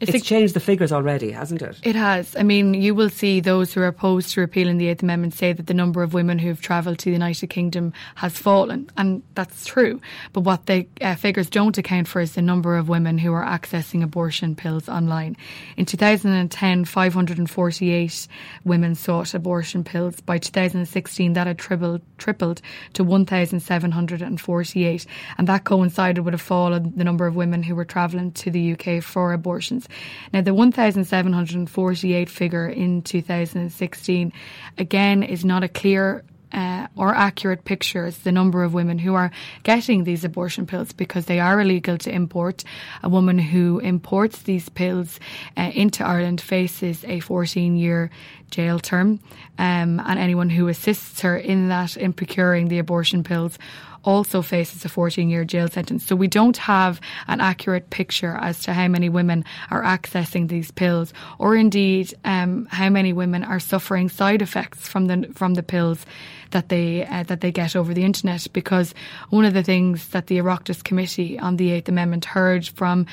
It's, 0.00 0.14
it's 0.14 0.24
a, 0.24 0.26
changed 0.26 0.54
the 0.54 0.60
figures 0.60 0.92
already, 0.92 1.32
hasn't 1.32 1.60
it? 1.60 1.80
It 1.82 1.96
has. 1.96 2.36
I 2.36 2.44
mean, 2.44 2.74
you 2.74 2.94
will 2.94 3.10
see 3.10 3.40
those 3.40 3.72
who 3.72 3.80
are 3.80 3.88
opposed 3.88 4.30
to 4.32 4.40
repealing 4.40 4.78
the 4.78 4.86
Eighth 4.88 5.02
Amendment 5.02 5.34
say 5.34 5.52
that 5.52 5.66
the 5.66 5.74
number 5.74 6.04
of 6.04 6.14
women 6.14 6.38
who've 6.38 6.60
travelled 6.60 7.00
to 7.00 7.06
the 7.06 7.12
United 7.12 7.48
Kingdom 7.48 7.92
has 8.14 8.38
fallen, 8.38 8.88
and 8.96 9.24
that's 9.34 9.66
true. 9.66 10.00
But 10.32 10.42
what 10.42 10.66
the 10.66 10.86
uh, 11.00 11.16
figures 11.16 11.50
don't 11.50 11.76
account 11.78 12.06
for 12.06 12.20
is 12.20 12.34
the 12.34 12.42
number 12.42 12.76
of 12.76 12.88
women 12.88 13.18
who 13.18 13.32
are 13.32 13.44
accessing 13.44 14.04
abortion 14.04 14.54
pills 14.54 14.88
online. 14.88 15.36
In 15.76 15.84
2010, 15.84 16.84
548 16.84 18.28
women 18.64 18.94
sought 18.94 19.34
abortion 19.34 19.82
pills. 19.82 20.20
By 20.20 20.38
2016, 20.38 21.32
that 21.32 21.48
had 21.48 21.58
tripled, 21.58 22.02
tripled 22.18 22.62
to 22.92 23.02
1,748, 23.02 25.06
and 25.38 25.48
that 25.48 25.64
coincided 25.64 26.24
with 26.24 26.34
a 26.34 26.38
fall 26.38 26.74
in 26.74 26.92
the 26.96 27.04
number 27.04 27.26
of 27.26 27.34
women 27.34 27.64
who 27.64 27.74
were 27.74 27.84
travelling 27.84 28.30
to 28.32 28.50
the 28.50 28.74
UK 28.74 29.02
for 29.02 29.32
abortions. 29.32 29.87
Now, 30.32 30.42
the 30.42 30.54
1,748 30.54 32.28
figure 32.30 32.68
in 32.68 33.02
2016, 33.02 34.32
again, 34.76 35.22
is 35.22 35.44
not 35.44 35.62
a 35.64 35.68
clear 35.68 36.24
uh, 36.52 36.86
or 36.96 37.14
accurate 37.14 37.64
picture 37.64 38.06
is 38.06 38.18
the 38.18 38.32
number 38.32 38.62
of 38.62 38.74
women 38.74 38.98
who 38.98 39.14
are 39.14 39.30
getting 39.62 40.04
these 40.04 40.24
abortion 40.24 40.66
pills 40.66 40.92
because 40.92 41.26
they 41.26 41.40
are 41.40 41.60
illegal 41.60 41.98
to 41.98 42.10
import. 42.10 42.64
A 43.02 43.08
woman 43.08 43.38
who 43.38 43.78
imports 43.80 44.42
these 44.42 44.68
pills 44.68 45.20
uh, 45.56 45.70
into 45.74 46.04
Ireland 46.04 46.40
faces 46.40 47.04
a 47.04 47.20
14 47.20 47.76
year 47.76 48.10
jail 48.50 48.78
term, 48.78 49.20
um, 49.58 50.00
and 50.00 50.18
anyone 50.18 50.50
who 50.50 50.68
assists 50.68 51.20
her 51.20 51.36
in 51.36 51.68
that, 51.68 51.96
in 51.96 52.12
procuring 52.12 52.68
the 52.68 52.78
abortion 52.78 53.22
pills, 53.22 53.58
also 54.04 54.42
faces 54.42 54.84
a 54.84 54.88
14 54.88 55.28
year 55.28 55.44
jail 55.44 55.68
sentence. 55.68 56.04
So 56.04 56.16
we 56.16 56.28
don't 56.28 56.56
have 56.56 57.00
an 57.26 57.40
accurate 57.40 57.90
picture 57.90 58.38
as 58.40 58.62
to 58.62 58.72
how 58.72 58.88
many 58.88 59.08
women 59.08 59.44
are 59.70 59.82
accessing 59.82 60.48
these 60.48 60.70
pills 60.70 61.12
or 61.38 61.56
indeed 61.56 62.14
um, 62.24 62.66
how 62.70 62.88
many 62.88 63.12
women 63.12 63.44
are 63.44 63.60
suffering 63.60 64.08
side 64.08 64.42
effects 64.42 64.88
from 64.88 65.06
the, 65.06 65.30
from 65.34 65.54
the 65.54 65.62
pills 65.62 66.06
that 66.50 66.68
they 66.68 67.04
uh, 67.04 67.24
that 67.24 67.40
they 67.40 67.52
get 67.52 67.76
over 67.76 67.92
the 67.92 68.04
internet 68.04 68.46
because 68.52 68.94
one 69.30 69.44
of 69.44 69.54
the 69.54 69.62
things 69.62 70.08
that 70.08 70.28
the 70.28 70.38
Oireachtas 70.38 70.82
Committee 70.82 71.38
on 71.38 71.56
the 71.56 71.72
Eighth 71.72 71.88
Amendment 71.88 72.24
heard 72.24 72.66
from 72.66 73.06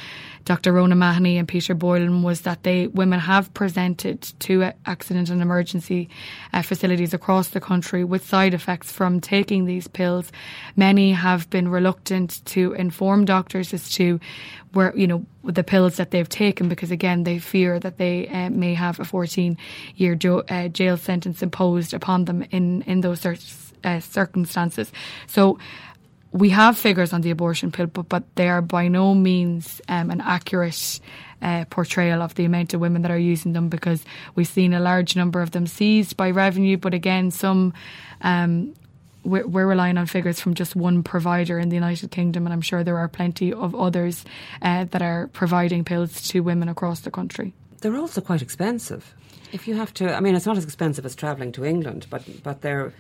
Dr. 0.46 0.72
Rhona 0.72 0.96
Mahony 0.96 1.38
and 1.38 1.48
Peter 1.48 1.74
Boylan 1.74 2.24
was 2.24 2.42
that 2.42 2.64
they 2.64 2.88
women 2.88 3.20
have 3.20 3.54
presented 3.54 4.22
to 4.40 4.72
accident 4.86 5.25
and 5.30 5.42
emergency 5.42 6.10
uh, 6.54 6.62
facilities 6.62 7.14
across 7.14 7.50
the 7.50 7.62
country 7.62 8.04
with 8.04 8.26
side 8.26 8.54
effects 8.54 8.92
from 8.92 9.20
taking 9.20 9.66
these 9.66 9.88
pills. 9.88 10.32
Many 10.76 11.12
have 11.14 11.50
been 11.50 11.68
reluctant 11.68 12.44
to 12.46 12.74
inform 12.74 13.26
doctors 13.26 13.74
as 13.74 13.90
to 13.92 14.20
where 14.74 14.96
you 14.96 15.08
know 15.08 15.26
the 15.44 15.64
pills 15.64 15.98
that 15.98 16.12
they've 16.12 16.28
taken 16.30 16.68
because 16.68 16.92
again 16.92 17.24
they 17.24 17.40
fear 17.40 17.80
that 17.80 17.98
they 17.98 18.28
uh, 18.28 18.50
may 18.50 18.74
have 18.74 19.00
a 19.00 19.06
14 19.06 19.58
year 19.96 20.18
uh, 20.50 20.68
jail 20.68 20.98
sentence 20.98 21.42
imposed 21.42 21.94
upon 21.94 22.26
them 22.26 22.44
in 22.52 22.82
in 22.84 23.02
those 23.02 23.22
cir- 23.22 23.38
uh, 23.84 24.00
circumstances. 24.00 24.92
So 25.28 25.58
we 26.36 26.50
have 26.50 26.78
figures 26.78 27.14
on 27.14 27.22
the 27.22 27.32
abortion 27.32 27.72
pill, 27.72 27.88
but, 27.88 28.10
but 28.10 28.24
they 28.36 28.50
are 28.50 28.62
by 28.62 28.90
no 28.90 29.16
means 29.16 29.80
um, 29.88 30.12
an 30.12 30.20
accurate 30.20 31.00
uh, 31.46 31.64
portrayal 31.70 32.24
of 32.24 32.34
the 32.34 32.44
amount 32.44 32.74
of 32.74 32.82
women 32.82 33.04
that 33.04 33.12
are 33.12 33.20
using 33.20 33.54
them 33.54 33.70
because 33.70 34.04
we've 34.34 34.48
seen 34.48 34.74
a 34.74 34.80
large 34.80 35.16
number 35.16 35.42
of 35.42 35.52
them 35.52 35.68
seized 35.68 36.18
by 36.18 36.32
revenue, 36.32 36.76
but 36.76 36.94
again, 36.94 37.32
some. 37.32 37.74
Um, 38.22 38.74
we're, 39.24 39.48
we're, 39.48 39.66
relying 39.66 39.98
on 39.98 40.06
figures 40.06 40.40
from 40.40 40.54
just 40.54 40.76
one 40.76 41.02
provider 41.02 41.58
in 41.58 41.70
the 41.70 41.76
United 41.76 42.12
Kingdom, 42.12 42.46
and 42.46 42.54
I'm 42.54 42.62
sure 42.62 42.84
there 42.84 43.00
are 43.00 43.08
plenty 43.08 43.52
of 43.52 43.74
others 43.74 44.24
uh, 44.62 44.86
that 44.86 45.02
are 45.02 45.30
providing 45.34 45.84
pills 45.84 46.22
to 46.30 46.42
women 46.42 46.70
across 46.70 47.00
the 47.00 47.10
country. 47.10 47.52
They're 47.82 47.98
also 47.98 48.22
quite 48.22 48.44
expensive. 48.44 49.16
If 49.52 49.68
you 49.68 49.76
have 49.78 49.92
to, 49.96 50.16
I 50.16 50.20
mean, 50.20 50.36
it's 50.36 50.46
not 50.46 50.58
as 50.58 50.64
expensive 50.64 51.08
as 51.08 51.16
travelling 51.16 51.52
to 51.54 51.66
England, 51.66 52.06
but 52.12 52.24
but 52.44 52.62
they're 52.62 52.94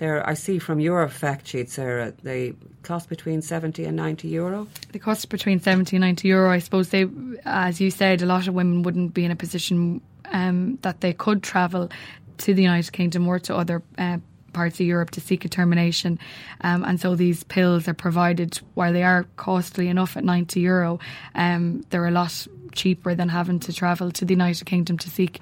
there, 0.00 0.26
I 0.28 0.34
see 0.34 0.58
from 0.58 0.80
your 0.80 1.06
fact 1.08 1.46
sheet, 1.46 1.70
Sarah, 1.70 2.12
they 2.22 2.54
cost 2.82 3.10
between 3.10 3.42
70 3.42 3.84
and 3.84 3.96
90 3.96 4.28
euro. 4.28 4.66
They 4.92 4.98
cost 4.98 5.28
between 5.28 5.60
70 5.60 5.96
and 5.96 6.00
90 6.00 6.26
euro. 6.26 6.50
I 6.50 6.58
suppose 6.58 6.88
they, 6.88 7.06
as 7.44 7.80
you 7.80 7.90
said, 7.90 8.22
a 8.22 8.26
lot 8.26 8.48
of 8.48 8.54
women 8.54 8.82
wouldn't 8.82 9.12
be 9.12 9.26
in 9.26 9.30
a 9.30 9.36
position 9.36 10.00
um, 10.32 10.78
that 10.82 11.02
they 11.02 11.12
could 11.12 11.42
travel 11.42 11.90
to 12.38 12.54
the 12.54 12.62
United 12.62 12.90
Kingdom 12.92 13.28
or 13.28 13.38
to 13.40 13.54
other 13.54 13.82
uh, 13.98 14.16
parts 14.54 14.80
of 14.80 14.86
Europe 14.86 15.10
to 15.10 15.20
seek 15.20 15.44
a 15.44 15.48
termination. 15.50 16.18
Um, 16.62 16.82
and 16.82 16.98
so 16.98 17.14
these 17.14 17.44
pills 17.44 17.86
are 17.86 17.94
provided, 17.94 18.58
while 18.74 18.94
they 18.94 19.02
are 19.02 19.26
costly 19.36 19.88
enough 19.88 20.16
at 20.16 20.24
90 20.24 20.60
euro, 20.60 20.98
um, 21.34 21.84
they're 21.90 22.06
a 22.06 22.10
lot 22.10 22.46
cheaper 22.72 23.14
than 23.14 23.28
having 23.28 23.60
to 23.60 23.72
travel 23.72 24.10
to 24.12 24.24
the 24.24 24.32
United 24.32 24.64
Kingdom 24.64 24.96
to 24.96 25.10
seek 25.10 25.40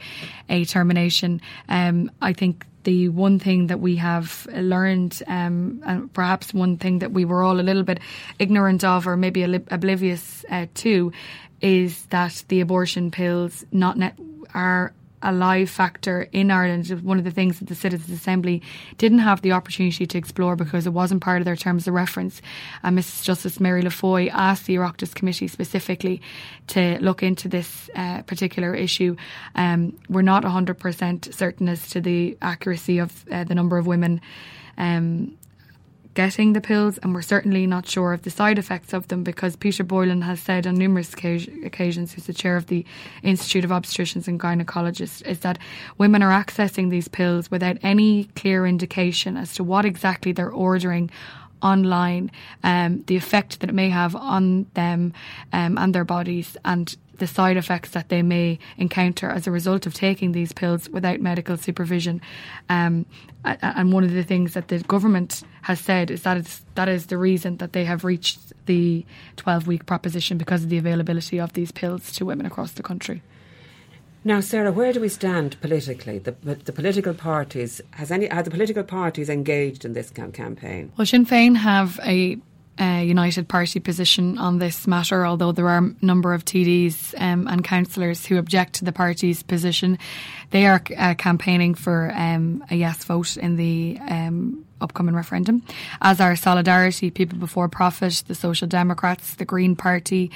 a 0.49 0.65
termination. 0.65 1.41
Um, 1.69 2.11
I 2.21 2.33
think 2.33 2.65
the 2.89 3.11
one 3.11 3.39
thing 3.39 3.67
that 3.67 3.81
we 3.81 3.97
have 3.97 4.49
learned, 4.51 5.23
um, 5.27 5.83
and 5.85 6.11
perhaps 6.15 6.55
one 6.55 6.79
thing 6.79 7.01
that 7.01 7.13
we 7.13 7.27
were 7.27 7.43
all 7.43 7.61
a 7.61 7.67
little 7.69 7.83
bit 7.83 8.01
ignorant 8.39 8.83
of, 8.83 9.07
or 9.07 9.15
maybe 9.15 9.43
oblivious 9.43 10.43
uh, 10.51 10.65
to, 10.73 11.13
is 11.61 12.07
that 12.07 12.43
the 12.49 12.63
abortion 12.63 13.11
pills 13.11 13.63
not 13.71 13.99
are 14.55 14.95
a 15.23 15.33
live 15.33 15.71
factor 15.71 16.29
in 16.33 16.51
Ireland. 16.51 16.89
One 17.03 17.19
of 17.19 17.25
the 17.25 17.31
things 17.31 17.59
that 17.59 17.69
the 17.69 17.75
Citizens 17.75 18.11
Assembly 18.11 18.63
didn't 18.99 19.19
have 19.21 19.43
the 19.43 19.53
opportunity 19.53 20.07
to 20.07 20.19
explore 20.19 20.57
because 20.57 20.87
it 20.87 20.93
wasn't 20.93 21.23
part 21.23 21.41
of 21.41 21.45
their 21.45 21.57
terms 21.57 21.89
of 21.89 21.95
reference. 21.95 22.41
And 22.83 22.99
Mrs 22.99 23.25
Justice 23.25 23.61
Mary 23.61 23.83
Laffoy 23.83 24.31
asked 24.33 24.67
the 24.67 24.77
Oireachtas 24.77 25.15
Committee 25.15 25.49
specifically 25.49 26.21
to 26.69 26.99
look 27.01 27.23
into 27.23 27.49
this 27.49 27.91
uh, 27.95 28.23
particular 28.23 28.75
issue. 28.75 29.17
Um, 29.55 29.99
we're 30.09 30.23
not 30.23 30.45
100% 30.45 31.35
certain 31.35 31.69
as 31.69 31.89
to 31.91 32.01
the 32.01 32.37
accuracy 32.43 32.99
of 32.99 33.25
uh, 33.31 33.45
the 33.45 33.55
number 33.55 33.79
of 33.79 33.87
women 33.87 34.21
um, 34.77 35.37
getting 36.19 36.53
the 36.53 36.61
pills, 36.61 36.99
and 36.99 37.15
we're 37.15 37.23
certainly 37.23 37.65
not 37.65 37.89
sure 37.89 38.13
of 38.13 38.23
the 38.23 38.31
side 38.31 38.59
effects 38.59 38.93
of 38.93 39.07
them 39.07 39.23
because 39.23 39.55
Peter 39.55 39.85
Boylan 39.85 40.23
has 40.23 40.41
said 40.41 40.67
on 40.67 40.75
numerous 40.75 41.15
occasions, 41.15 42.13
who's 42.13 42.27
the 42.27 42.33
chair 42.33 42.57
of 42.57 42.67
the 42.67 42.85
Institute 43.23 43.65
of 43.65 43.71
Obstetricians 43.71 44.27
and 44.27 44.41
Gynecologists, 44.41 45.25
is 45.25 45.39
that 45.39 45.61
women 45.97 46.21
are 46.21 46.33
accessing 46.33 46.91
these 46.91 47.07
pills 47.07 47.53
without 47.53 47.79
any 47.85 48.25
clear 48.35 48.67
indication 48.67 49.37
as 49.37 49.55
to 49.55 49.63
what 49.63 49.85
exactly 49.85 50.33
they're 50.33 50.51
ordering 50.51 51.09
online, 51.63 52.31
um, 52.63 53.03
the 53.07 53.17
effect 53.17 53.61
that 53.61 53.71
it 53.71 53.75
may 53.75 53.91
have 53.91 54.15
on 54.17 54.67
them 54.75 55.13
um, 55.53 55.79
and 55.79 55.95
their 55.95 56.05
bodies, 56.05 56.57
and 56.65 56.97
the 57.19 57.27
side 57.27 57.57
effects 57.57 57.91
that 57.91 58.09
they 58.09 58.23
may 58.23 58.59
encounter 58.77 59.29
as 59.29 59.47
a 59.47 59.51
result 59.51 59.87
of 59.87 59.95
taking 59.95 60.33
these 60.33 60.53
pills 60.53 60.89
without 60.89 61.21
medical 61.21 61.57
supervision. 61.57 62.21
Um, 62.69 63.07
and 63.45 63.93
one 63.93 64.05
of 64.05 64.13
the 64.13 64.23
things 64.23 64.55
that 64.55 64.69
the 64.69 64.79
government 64.81 65.43
has 65.63 65.81
said 65.81 66.11
is 66.11 66.23
that 66.23 66.37
it's, 66.37 66.65
that 66.75 66.89
is 66.89 67.07
the 67.07 67.19
reason 67.19 67.57
that 67.59 67.73
they 67.73 67.85
have 67.85 68.05
reached 68.05 68.41
the 68.67 69.05
12 69.37 69.67
week 69.67 69.87
proposition 69.87 70.39
because 70.39 70.65
of 70.65 70.71
the 70.71 70.79
availability 70.79 71.39
of 71.39 71.53
these 71.53 71.73
pills 71.73 72.13
to 72.13 72.25
women 72.25 72.47
across 72.47 72.73
the 72.73 72.83
country. 72.83 73.23
Now, 74.25 74.41
Sarah, 74.41 74.73
where 74.73 74.93
do 74.93 75.01
we 75.01 75.09
stand 75.09 75.61
politically? 75.61 76.19
The, 76.19 76.33
the 76.43 76.73
political 76.73 77.15
parties 77.15 77.81
has 77.93 78.11
any 78.11 78.27
have 78.27 78.45
the 78.45 78.51
political 78.51 78.83
parties 78.83 79.29
engaged 79.29 79.85
in 79.85 79.93
this 79.93 80.11
campaign? 80.11 80.93
Well, 80.97 81.07
Sinn 81.07 81.25
Féin 81.25 81.57
have 81.57 82.01
a 82.05 82.39
United 82.81 83.49
Party 83.49 83.81
position 83.81 84.39
on 84.39 84.59
this 84.59 84.87
matter, 84.87 85.27
although 85.27 85.53
there 85.53 85.69
are 85.69 85.79
a 85.79 85.95
number 86.05 86.33
of 86.33 86.45
TDs 86.45 87.15
um, 87.21 87.47
and 87.49 87.65
councillors 87.65 88.27
who 88.27 88.39
object 88.39 88.75
to 88.75 88.85
the 88.85 88.93
party's 88.93 89.43
position. 89.43 89.99
They 90.51 90.67
are 90.67 90.83
uh, 90.97 91.15
campaigning 91.15 91.75
for 91.75 92.13
um, 92.15 92.65
a 92.71 92.77
yes 92.77 93.05
vote 93.05 93.37
in 93.37 93.57
the 93.57 93.99
um, 94.09 94.65
upcoming 94.81 95.15
referendum, 95.15 95.63
as 96.01 96.21
are 96.21 96.37
Solidarity, 96.37 97.11
People 97.11 97.39
Before 97.39 97.69
Profit, 97.69 98.25
the 98.27 98.35
Social 98.35 98.69
Democrats, 98.69 99.35
the 99.35 99.45
Green 99.45 99.77
Party, 99.77 100.31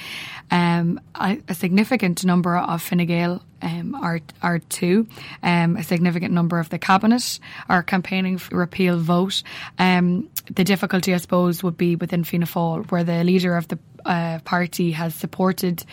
um, 0.51 0.99
a, 1.15 1.39
a, 1.47 1.53
significant 1.53 2.23
number 2.25 2.57
of 2.57 2.81
Fine 2.81 3.05
Gael 3.05 3.41
um, 3.61 3.95
are 3.95 4.19
are 4.41 4.59
too. 4.59 5.07
Um, 5.41 5.77
a 5.77 5.83
significant 5.83 6.33
number 6.33 6.59
of 6.59 6.69
the 6.69 6.79
cabinet 6.79 7.39
are 7.69 7.83
campaigning 7.83 8.37
for 8.37 8.57
repeal 8.57 8.99
vote. 8.99 9.43
Um, 9.79 10.29
the 10.53 10.63
difficulty, 10.63 11.13
I 11.13 11.17
suppose, 11.17 11.63
would 11.63 11.77
be 11.77 11.95
within 11.95 12.23
Fianna 12.23 12.45
Fáil, 12.45 12.89
where 12.91 13.03
the 13.03 13.23
leader 13.23 13.55
of 13.55 13.67
the 13.69 13.79
uh, 14.05 14.39
party 14.39 14.91
has 14.91 15.15
supported 15.15 15.83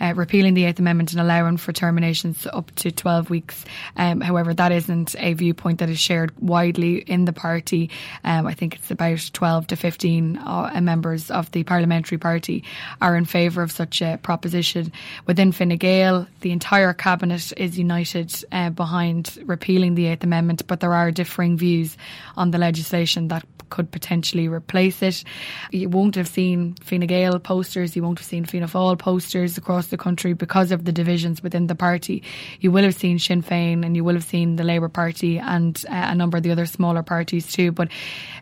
uh, 0.00 0.12
repealing 0.14 0.54
the 0.54 0.64
Eighth 0.64 0.80
Amendment 0.80 1.12
and 1.12 1.20
allowing 1.20 1.56
for 1.56 1.72
terminations 1.72 2.46
up 2.52 2.74
to 2.76 2.90
12 2.90 3.30
weeks. 3.30 3.64
Um, 3.96 4.20
however, 4.20 4.52
that 4.52 4.72
isn't 4.72 5.14
a 5.18 5.34
viewpoint 5.34 5.78
that 5.78 5.88
is 5.88 6.00
shared 6.00 6.32
widely 6.40 6.98
in 6.98 7.24
the 7.24 7.32
party. 7.32 7.90
Um, 8.24 8.46
I 8.46 8.54
think 8.54 8.74
it's 8.74 8.90
about 8.90 9.30
12 9.32 9.68
to 9.68 9.76
15 9.76 10.38
uh, 10.38 10.80
members 10.82 11.30
of 11.30 11.50
the 11.52 11.62
parliamentary 11.62 12.18
party 12.18 12.64
are 13.00 13.16
in 13.16 13.24
favour 13.24 13.62
of 13.62 13.70
such 13.70 14.02
a 14.02 14.18
proposition. 14.22 14.92
Within 15.26 15.52
Fine 15.52 15.76
Gael, 15.76 16.26
the 16.40 16.50
entire 16.50 16.92
cabinet 16.92 17.52
is 17.56 17.78
united 17.78 18.34
uh, 18.50 18.70
behind 18.70 19.38
repealing 19.44 19.94
the 19.94 20.06
Eighth 20.06 20.24
Amendment, 20.24 20.66
but 20.66 20.80
there 20.80 20.94
are 20.94 21.10
differing 21.10 21.56
views 21.56 21.96
on 22.36 22.50
the 22.50 22.58
legislation 22.58 23.28
that 23.28 23.44
could 23.72 23.90
potentially 23.90 24.48
replace 24.48 25.02
it. 25.02 25.24
You 25.70 25.88
won't 25.88 26.16
have 26.16 26.28
seen 26.28 26.74
Fine 26.74 27.06
Gael 27.06 27.34
posters, 27.52 27.94
you 27.94 28.02
won't 28.02 28.18
have 28.18 28.26
seen 28.26 28.46
Fianna 28.46 28.66
Fáil 28.66 28.98
posters 28.98 29.58
across 29.58 29.88
the 29.88 29.98
country 29.98 30.32
because 30.32 30.72
of 30.72 30.86
the 30.86 30.92
divisions 30.92 31.42
within 31.42 31.66
the 31.66 31.74
party. 31.74 32.22
You 32.60 32.72
will 32.72 32.84
have 32.84 32.94
seen 32.94 33.18
Sinn 33.18 33.42
Féin 33.42 33.84
and 33.84 33.94
you 33.94 34.04
will 34.04 34.14
have 34.14 34.24
seen 34.24 34.56
the 34.56 34.64
Labour 34.64 34.88
Party 34.88 35.38
and 35.38 35.84
uh, 35.90 36.12
a 36.12 36.14
number 36.14 36.38
of 36.38 36.44
the 36.44 36.50
other 36.50 36.64
smaller 36.64 37.02
parties 37.02 37.52
too. 37.52 37.70
But 37.70 37.88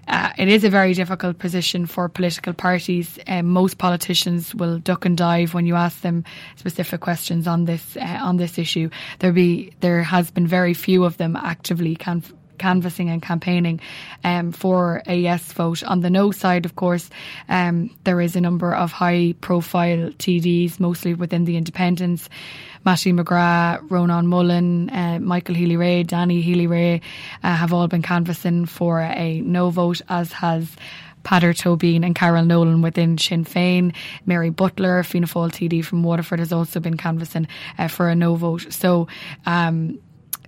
uh, 0.06 0.30
it 0.38 0.46
is 0.46 0.62
a 0.62 0.70
very 0.70 0.94
difficult 0.94 1.38
position 1.40 1.86
for 1.86 2.08
political 2.08 2.52
parties. 2.52 3.18
Um, 3.26 3.46
most 3.46 3.78
politicians 3.78 4.54
will 4.54 4.78
duck 4.78 5.04
and 5.04 5.16
dive 5.16 5.54
when 5.54 5.66
you 5.66 5.74
ask 5.74 6.02
them 6.02 6.22
specific 6.54 7.00
questions 7.00 7.48
on 7.48 7.64
this 7.64 7.96
uh, 7.96 8.18
on 8.22 8.36
this 8.36 8.58
issue. 8.58 8.90
There 9.18 9.32
be 9.32 9.72
there 9.80 10.04
has 10.04 10.30
been 10.30 10.46
very 10.46 10.74
few 10.74 11.02
of 11.02 11.16
them 11.16 11.34
actively 11.34 11.96
can 11.96 12.22
canvassing 12.60 13.10
and 13.10 13.20
campaigning 13.20 13.80
um, 14.22 14.52
for 14.52 15.02
a 15.06 15.16
yes 15.16 15.52
vote. 15.52 15.82
On 15.82 16.00
the 16.00 16.10
no 16.10 16.30
side, 16.30 16.64
of 16.64 16.76
course, 16.76 17.10
um, 17.48 17.90
there 18.04 18.20
is 18.20 18.36
a 18.36 18.40
number 18.40 18.72
of 18.72 18.92
high 18.92 19.34
profile 19.40 20.10
TDs, 20.18 20.78
mostly 20.78 21.14
within 21.14 21.44
the 21.44 21.56
independents. 21.56 22.28
Mattie 22.84 23.12
McGrath, 23.12 23.90
Ronan 23.90 24.26
Mullen, 24.26 24.88
uh, 24.90 25.18
Michael 25.20 25.54
Healy-Rae, 25.54 26.04
Danny 26.04 26.40
Healy-Rae 26.40 27.00
uh, 27.42 27.56
have 27.56 27.72
all 27.72 27.88
been 27.88 28.02
canvassing 28.02 28.66
for 28.66 29.00
a 29.00 29.40
no 29.40 29.70
vote, 29.70 30.00
as 30.08 30.32
has 30.32 30.76
Peadar 31.24 31.52
Tóibín 31.52 32.04
and 32.04 32.14
Carol 32.14 32.44
Nolan 32.44 32.82
within 32.82 33.18
Sinn 33.18 33.44
Féin. 33.44 33.94
Mary 34.26 34.50
Butler, 34.50 35.02
Fianna 35.02 35.26
Fáil 35.26 35.50
TD 35.50 35.84
from 35.84 36.02
Waterford, 36.02 36.38
has 36.38 36.52
also 36.52 36.80
been 36.80 36.96
canvassing 36.96 37.46
uh, 37.78 37.88
for 37.88 38.08
a 38.08 38.14
no 38.14 38.34
vote. 38.36 38.72
So 38.72 39.08
um, 39.46 39.98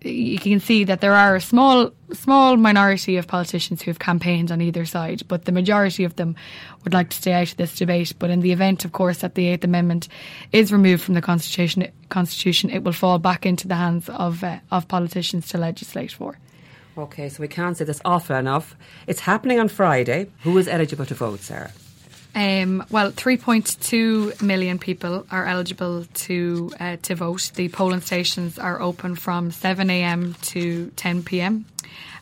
you 0.04 0.38
can 0.38 0.60
see 0.60 0.84
that 0.84 1.00
there 1.00 1.14
are 1.14 1.36
a 1.36 1.40
small 1.40 1.92
small 2.12 2.56
minority 2.56 3.16
of 3.16 3.26
politicians 3.26 3.82
who 3.82 3.90
have 3.90 3.98
campaigned 3.98 4.52
on 4.52 4.60
either 4.60 4.84
side, 4.84 5.22
but 5.28 5.44
the 5.44 5.52
majority 5.52 6.04
of 6.04 6.16
them 6.16 6.36
would 6.84 6.92
like 6.92 7.10
to 7.10 7.16
stay 7.16 7.32
out 7.32 7.50
of 7.50 7.56
this 7.56 7.76
debate. 7.76 8.12
But 8.18 8.30
in 8.30 8.40
the 8.40 8.52
event, 8.52 8.84
of 8.84 8.92
course, 8.92 9.18
that 9.18 9.34
the 9.34 9.48
Eighth 9.48 9.64
Amendment 9.64 10.08
is 10.52 10.72
removed 10.72 11.02
from 11.02 11.14
the 11.14 11.22
Constitution, 11.22 11.88
Constitution, 12.08 12.70
it 12.70 12.84
will 12.84 12.92
fall 12.92 13.18
back 13.18 13.46
into 13.46 13.68
the 13.68 13.76
hands 13.76 14.08
of 14.08 14.42
uh, 14.44 14.58
of 14.70 14.88
politicians 14.88 15.48
to 15.48 15.58
legislate 15.58 16.12
for. 16.12 16.38
Okay, 16.96 17.28
so 17.30 17.40
we 17.40 17.48
can't 17.48 17.76
say 17.76 17.84
this 17.84 18.02
often 18.04 18.36
enough. 18.36 18.76
It's 19.06 19.20
happening 19.20 19.58
on 19.58 19.68
Friday. 19.68 20.30
Who 20.42 20.58
is 20.58 20.68
eligible 20.68 21.06
to 21.06 21.14
vote, 21.14 21.40
Sarah? 21.40 21.72
Um, 22.34 22.84
well, 22.90 23.12
3.2 23.12 24.40
million 24.40 24.78
people 24.78 25.26
are 25.30 25.46
eligible 25.46 26.04
to 26.04 26.72
uh, 26.80 26.96
to 27.02 27.14
vote. 27.14 27.50
The 27.54 27.68
polling 27.68 28.00
stations 28.00 28.58
are 28.58 28.80
open 28.80 29.16
from 29.16 29.50
7 29.50 29.90
a.m. 29.90 30.34
to 30.42 30.90
10 30.96 31.22
p.m. 31.24 31.66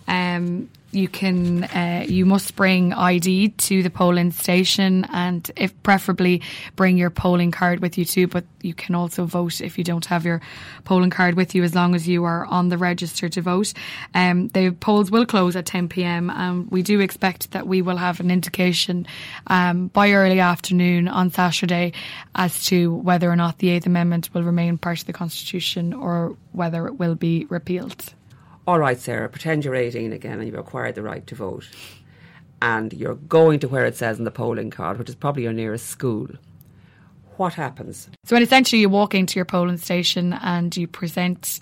Um, 0.09 0.69
you 0.93 1.09
can 1.09 1.65
uh, 1.65 2.05
you 2.09 2.27
must 2.27 2.57
bring 2.57 2.93
ID 2.93 3.51
to 3.51 3.83
the 3.83 3.91
polling 3.91 4.33
station 4.33 5.07
and 5.13 5.51
if 5.57 5.81
preferably 5.83 6.43
bring 6.77 6.97
your 6.97 7.11
polling 7.11 7.51
card 7.51 7.81
with 7.81 7.97
you 7.97 8.05
too 8.05 8.27
but 8.27 8.45
you 8.63 8.75
can 8.75 8.95
also 8.95 9.25
vote 9.25 9.61
if 9.61 9.79
you 9.79 9.85
don't 9.85 10.07
have 10.07 10.25
your 10.25 10.41
polling 10.85 11.11
card 11.11 11.35
with 11.35 11.55
you 11.55 11.63
as 11.63 11.75
long 11.75 11.95
as 11.95 12.09
you 12.09 12.25
are 12.25 12.45
on 12.47 12.69
the 12.69 12.79
register 12.79 13.29
to 13.29 13.41
vote. 13.41 13.73
Um, 14.15 14.49
the 14.49 14.71
polls 14.73 15.11
will 15.11 15.27
close 15.27 15.57
at 15.57 15.67
10pm 15.67 16.31
and 16.31 16.71
we 16.71 16.83
do 16.83 17.01
expect 17.01 17.53
that 17.53 17.67
we 17.67 17.83
will 17.83 17.97
have 17.97 18.21
an 18.21 18.31
indication 18.31 19.07
um, 19.47 19.89
by 19.89 20.13
early 20.13 20.41
afternoon 20.41 21.09
on 21.09 21.31
Saturday 21.31 21.93
as 22.35 22.65
to 22.67 22.95
whether 22.95 23.31
or 23.31 23.37
not 23.37 23.59
the 23.59 23.69
8th 23.69 23.87
amendment 23.87 24.35
will 24.35 24.43
remain 24.43 24.79
part 24.79 25.01
of 25.01 25.07
the 25.07 25.13
constitution 25.13 25.93
or 25.93 26.37
whether 26.53 26.87
it 26.87 26.99
will 26.99 27.15
be 27.15 27.47
repealed 27.49 28.13
all 28.71 28.79
right, 28.79 29.01
Sarah, 29.01 29.29
pretend 29.29 29.65
you're 29.65 29.75
18 29.75 30.13
again 30.13 30.39
and 30.39 30.47
you've 30.47 30.55
acquired 30.55 30.95
the 30.95 31.03
right 31.03 31.27
to 31.27 31.35
vote, 31.35 31.69
and 32.63 32.93
you're 32.93 33.17
going 33.17 33.59
to 33.59 33.67
where 33.67 33.85
it 33.85 33.97
says 33.97 34.17
in 34.21 34.25
the 34.25 34.31
polling 34.31 34.71
card, 34.71 34.97
which 34.97 35.09
is 35.09 35.17
probably 35.17 35.43
your 35.43 35.53
nearest 35.53 35.87
school. 35.87 36.29
What 37.37 37.55
happens? 37.55 38.09
So, 38.25 38.37
when 38.37 38.45
essentially 38.45 38.79
you 38.79 38.89
walk 38.89 39.13
into 39.13 39.41
your 39.41 39.45
polling 39.45 39.79
station 39.79 40.35
and 40.35 40.77
you 40.77 40.87
present 40.87 41.59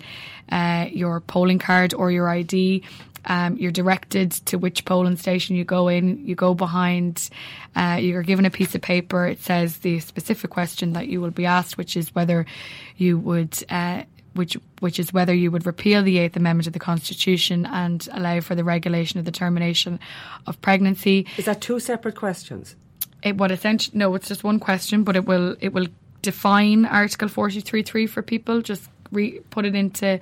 uh, 0.51 0.85
your 0.91 1.19
polling 1.21 1.57
card 1.57 1.95
or 1.95 2.11
your 2.11 2.29
ID, 2.29 2.83
um, 3.25 3.57
you're 3.57 3.71
directed 3.71 4.29
to 4.45 4.59
which 4.59 4.85
polling 4.85 5.17
station 5.17 5.55
you 5.55 5.63
go 5.63 5.87
in. 5.87 6.23
You 6.23 6.35
go 6.35 6.53
behind, 6.53 7.27
uh, 7.75 7.97
you're 7.99 8.21
given 8.21 8.45
a 8.45 8.51
piece 8.51 8.75
of 8.75 8.83
paper. 8.83 9.25
It 9.25 9.41
says 9.41 9.77
the 9.77 9.99
specific 9.99 10.51
question 10.51 10.93
that 10.93 11.07
you 11.07 11.21
will 11.21 11.31
be 11.31 11.47
asked, 11.47 11.75
which 11.75 11.97
is 11.97 12.13
whether 12.13 12.45
you 12.97 13.17
would 13.17 13.63
uh, 13.67 14.03
which 14.39 14.57
which 14.79 14.97
is 14.99 15.13
whether 15.13 15.33
you 15.33 15.51
would 15.51 15.65
repeal 15.65 16.01
the 16.01 16.17
Eighth 16.17 16.37
Amendment 16.37 16.65
of 16.65 16.73
the 16.73 16.79
Constitution 16.79 17.65
and 17.65 18.07
allow 18.13 18.39
for 18.39 18.55
the 18.55 18.63
regulation 18.63 19.19
of 19.19 19.25
the 19.25 19.31
termination 19.31 19.99
of 20.47 20.59
pregnancy. 20.61 21.27
Is 21.37 21.45
that 21.45 21.59
two 21.61 21.79
separate 21.79 22.15
questions? 22.15 22.75
It 23.21 23.37
would 23.37 23.51
essentially 23.51 23.97
no, 23.99 24.15
it's 24.15 24.29
just 24.29 24.43
one 24.43 24.59
question, 24.59 25.03
but 25.03 25.15
it 25.15 25.25
will 25.25 25.57
it 25.59 25.73
will 25.73 25.87
define 26.21 26.85
Article 26.85 27.27
forty 27.27 27.59
three 27.59 27.83
three 27.83 28.07
for 28.07 28.21
people. 28.23 28.61
Just 28.61 28.89
re, 29.11 29.41
put 29.49 29.65
it 29.65 29.75
into 29.75 30.19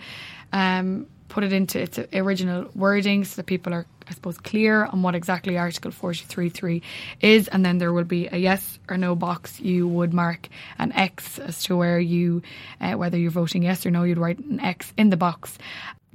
um, 0.51 1.05
put 1.37 1.43
it 1.43 1.53
into 1.53 1.79
its 1.79 1.99
original 2.15 2.67
wording 2.73 3.23
so 3.23 3.35
that 3.35 3.45
people 3.45 3.71
are 3.71 3.85
I 4.09 4.13
suppose, 4.13 4.37
clear 4.37 4.85
on 4.85 5.03
what 5.03 5.15
exactly 5.15 5.57
Article 5.57 5.91
43.3 5.91 6.81
is, 7.19 7.47
and 7.49 7.63
then 7.63 7.77
there 7.77 7.91
will 7.91 8.05
be 8.05 8.27
a 8.27 8.37
yes 8.37 8.79
or 8.89 8.97
no 8.97 9.15
box. 9.15 9.59
You 9.59 9.87
would 9.87 10.13
mark 10.13 10.47
an 10.79 10.93
X 10.93 11.37
as 11.39 11.61
to 11.63 11.75
where 11.75 11.99
you, 11.99 12.41
uh, 12.79 12.93
whether 12.93 13.17
you're 13.17 13.31
voting 13.31 13.63
yes 13.63 13.85
or 13.85 13.91
no, 13.91 14.03
you'd 14.03 14.17
write 14.17 14.39
an 14.39 14.61
X 14.61 14.93
in 14.97 15.09
the 15.09 15.17
box 15.17 15.57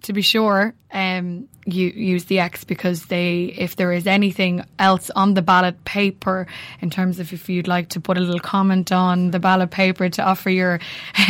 to 0.03 0.13
be 0.13 0.23
sure, 0.23 0.75
um, 0.93 1.49
you 1.65 1.89
use 1.89 2.25
the 2.25 2.41
X 2.41 2.65
because 2.65 3.07
they, 3.07 3.45
if 3.45 3.77
there 3.77 3.93
is 3.93 4.07
anything 4.07 4.65
else 4.79 5.11
on 5.11 5.35
the 5.35 5.43
ballot 5.43 5.85
paper, 5.85 6.47
in 6.81 6.91
terms 6.91 7.21
of 7.21 7.33
if 7.33 7.49
you'd 7.49 7.69
like 7.69 7.91
to 7.91 8.01
put 8.01 8.19
a 8.19 8.21
little 8.21 8.41
comment 8.41 8.93
on 8.93 9.31
the 9.31 9.39
ballot 9.39 9.71
paper 9.71 10.09
to 10.09 10.23
offer 10.23 10.51
your, 10.51 10.81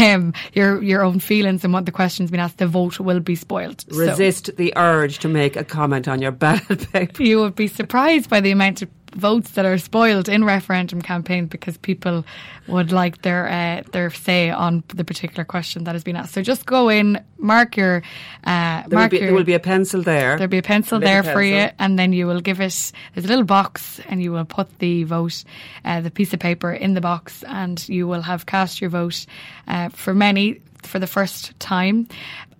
um, 0.00 0.32
your 0.52 0.82
your 0.82 1.02
own 1.02 1.20
feelings 1.20 1.64
and 1.64 1.72
what 1.72 1.86
the 1.86 1.92
question's 1.92 2.30
been 2.30 2.40
asked, 2.40 2.58
the 2.58 2.66
vote 2.66 2.98
will 2.98 3.20
be 3.20 3.36
spoiled. 3.36 3.84
Resist 3.90 4.46
so, 4.46 4.52
the 4.52 4.72
urge 4.76 5.18
to 5.20 5.28
make 5.28 5.56
a 5.56 5.64
comment 5.64 6.08
on 6.08 6.20
your 6.22 6.32
ballot 6.32 6.90
paper. 6.92 7.22
You 7.22 7.40
would 7.40 7.54
be 7.54 7.68
surprised 7.68 8.30
by 8.30 8.40
the 8.40 8.50
amount 8.50 8.82
of 8.82 8.88
votes 9.14 9.52
that 9.52 9.64
are 9.64 9.78
spoiled 9.78 10.28
in 10.28 10.44
referendum 10.44 11.02
campaign 11.02 11.46
because 11.46 11.76
people 11.76 12.24
would 12.68 12.92
like 12.92 13.22
their 13.22 13.48
uh, 13.48 13.82
their 13.92 14.10
say 14.10 14.50
on 14.50 14.82
the 14.88 15.04
particular 15.04 15.44
question 15.44 15.84
that 15.84 15.94
has 15.94 16.04
been 16.04 16.16
asked. 16.16 16.34
So 16.34 16.42
just 16.42 16.66
go 16.66 16.88
in, 16.88 17.22
mark 17.38 17.76
your 17.76 18.02
uh, 18.44 18.82
there 18.88 18.98
mark 18.98 19.04
will 19.04 19.08
be, 19.08 19.16
your, 19.18 19.26
there 19.26 19.34
will 19.34 19.44
be 19.44 19.54
a 19.54 19.60
pencil 19.60 20.02
there. 20.02 20.36
There'll 20.36 20.48
be 20.50 20.58
a 20.58 20.62
pencil 20.62 20.98
there 20.98 21.22
pencil. 21.22 21.32
for 21.32 21.42
you, 21.42 21.68
and 21.78 21.98
then 21.98 22.12
you 22.12 22.26
will 22.26 22.40
give 22.40 22.60
it. 22.60 22.92
There's 23.14 23.24
a 23.24 23.28
little 23.28 23.44
box, 23.44 24.00
and 24.08 24.22
you 24.22 24.32
will 24.32 24.44
put 24.44 24.78
the 24.78 25.04
vote, 25.04 25.44
uh, 25.84 26.00
the 26.00 26.10
piece 26.10 26.32
of 26.32 26.40
paper 26.40 26.72
in 26.72 26.94
the 26.94 27.00
box, 27.00 27.42
and 27.44 27.86
you 27.88 28.06
will 28.06 28.22
have 28.22 28.46
cast 28.46 28.80
your 28.80 28.90
vote. 28.90 29.26
Uh, 29.68 29.88
for 29.90 30.14
many, 30.14 30.60
for 30.82 30.98
the 30.98 31.06
first 31.06 31.58
time. 31.58 32.08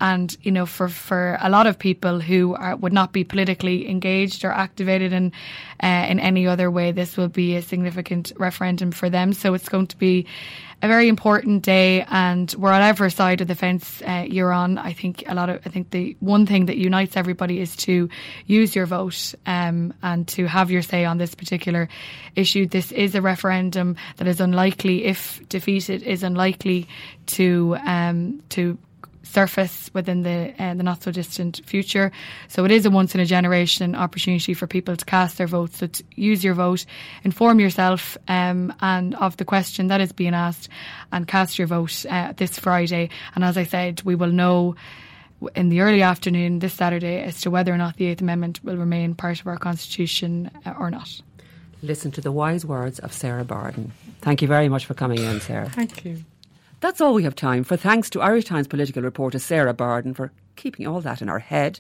And, 0.03 0.37
you 0.43 0.51
know, 0.51 0.67
for, 0.67 0.89
for 0.89 1.39
a 1.41 1.49
lot 1.49 1.69
of 1.69 1.79
people 1.79 2.19
who 2.19 2.57
are, 2.57 2.75
would 2.75 2.93
not 2.93 3.13
be 3.13 3.23
politically 3.23 3.89
engaged 3.89 4.45
or 4.45 4.51
activated 4.51 5.13
in, 5.13 5.31
uh, 5.81 6.07
in 6.09 6.19
any 6.19 6.45
other 6.49 6.73
way, 6.73 6.91
this 6.91 7.17
will 7.17 7.29
be 7.29 7.55
a 7.55 7.63
significant 7.63 8.33
referendum 8.37 8.91
for 8.91 9.09
them. 9.09 9.33
So 9.33 9.55
it's 9.55 9.69
going 9.69 9.87
to 9.87 9.97
be 9.97 10.27
a 10.83 10.89
very 10.89 11.07
important 11.07 11.63
day 11.63 12.05
and 12.09 12.51
whatever 12.53 13.09
side 13.11 13.41
of 13.41 13.47
the 13.47 13.55
fence 13.55 14.03
uh, 14.03 14.27
you're 14.29 14.53
on, 14.53 14.77
I 14.77 14.93
think 14.93 15.23
a 15.29 15.35
lot 15.37 15.49
of, 15.49 15.61
I 15.65 15.69
think 15.69 15.91
the 15.91 16.17
one 16.19 16.47
thing 16.47 16.67
that 16.67 16.77
unites 16.77 17.17
everybody 17.17 17.61
is 17.61 17.77
to 17.77 18.09
use 18.47 18.75
your 18.75 18.87
vote 18.87 19.37
um, 19.47 19.95
and 20.03 20.27
to 20.29 20.47
have 20.47 20.73
your 20.73 20.83
say 20.83 21.05
on 21.05 21.19
this 21.19 21.37
particular 21.37 21.89
issue. 22.35 22.67
This 22.67 22.91
is 22.91 23.15
a 23.15 23.23
referendum 23.23 23.95
that 24.17 24.27
is 24.27 24.41
unlikely, 24.41 25.05
if 25.05 25.41
defeated, 25.49 26.03
is 26.03 26.25
unlikely 26.25 26.89
to 27.27 27.77
um, 27.87 28.43
to 28.49 28.77
surface 29.23 29.91
within 29.95 30.23
the 30.23 30.55
uh, 30.59 30.75
the 30.75 30.83
not 30.83 31.03
so 31.03 31.11
distant 31.11 31.61
future. 31.67 32.13
So 32.49 32.65
it 32.65 32.71
is 32.71 32.87
a 32.87 32.91
once 32.91 33.15
in 33.15 33.21
a 33.21 33.27
generation 33.27 33.95
opportunity 33.95 34.55
for 34.55 34.67
people 34.67 34.97
to 34.97 35.05
cast 35.05 35.39
their 35.39 35.47
votes. 35.47 35.79
So 35.79 35.89
use 36.15 36.45
your 36.45 36.55
vote, 36.55 36.85
inform 37.25 37.61
yourself, 37.61 38.17
um, 38.29 38.75
and 38.81 39.15
of 39.17 39.37
the 39.37 39.45
question 39.45 39.89
that 39.89 40.01
is 40.01 40.13
being 40.13 40.35
asked, 40.35 40.69
and 41.13 41.27
cast 41.27 41.59
your 41.59 41.67
vote 41.67 42.05
uh, 42.09 42.33
this 42.37 42.59
Friday. 42.59 43.11
And 43.35 43.45
as 43.45 43.57
I 43.57 43.65
said, 43.65 44.03
we 44.03 44.15
will 44.15 44.33
know 44.33 44.77
in 45.55 45.69
the 45.69 45.81
early 45.81 46.03
afternoon 46.03 46.61
this 46.61 46.75
Saturday 46.75 47.23
as 47.23 47.41
to 47.41 47.51
whether 47.51 47.73
or 47.73 47.79
not 47.79 47.97
the 47.97 48.07
Eighth 48.07 48.21
Amendment 48.21 48.63
will 48.63 48.77
remain 48.77 49.15
part 49.15 49.41
of 49.41 49.47
our 49.47 49.57
Constitution 49.59 50.51
uh, 50.65 50.75
or 50.79 50.91
not. 50.91 51.21
Listen 51.83 52.13
to 52.13 52.21
the 52.21 52.31
wise 52.31 52.65
words 52.65 53.01
of 53.01 53.13
Sarah 53.13 53.45
Bardon. 53.45 53.91
Thank 54.21 54.41
you 54.41 54.47
very 54.47 54.69
much 54.69 54.87
for 54.87 54.95
coming 54.95 55.19
in, 55.19 55.41
Sarah. 55.41 55.69
Thank 55.69 56.05
you. 56.05 56.25
That's 56.83 57.01
all 57.01 57.15
we 57.15 57.23
have 57.23 57.37
time 57.37 57.63
for. 57.63 57.77
Thanks 57.77 58.11
to 58.11 58.21
Irish 58.21 58.47
Times 58.47 58.67
political 58.67 59.05
reporter 59.05 59.39
Sarah 59.39 59.73
Bardon 59.73 60.15
for 60.15 60.33
keeping 60.57 60.85
all 60.85 61.01
that 61.03 61.23
in 61.23 61.29
our 61.29 61.39
head. 61.39 61.79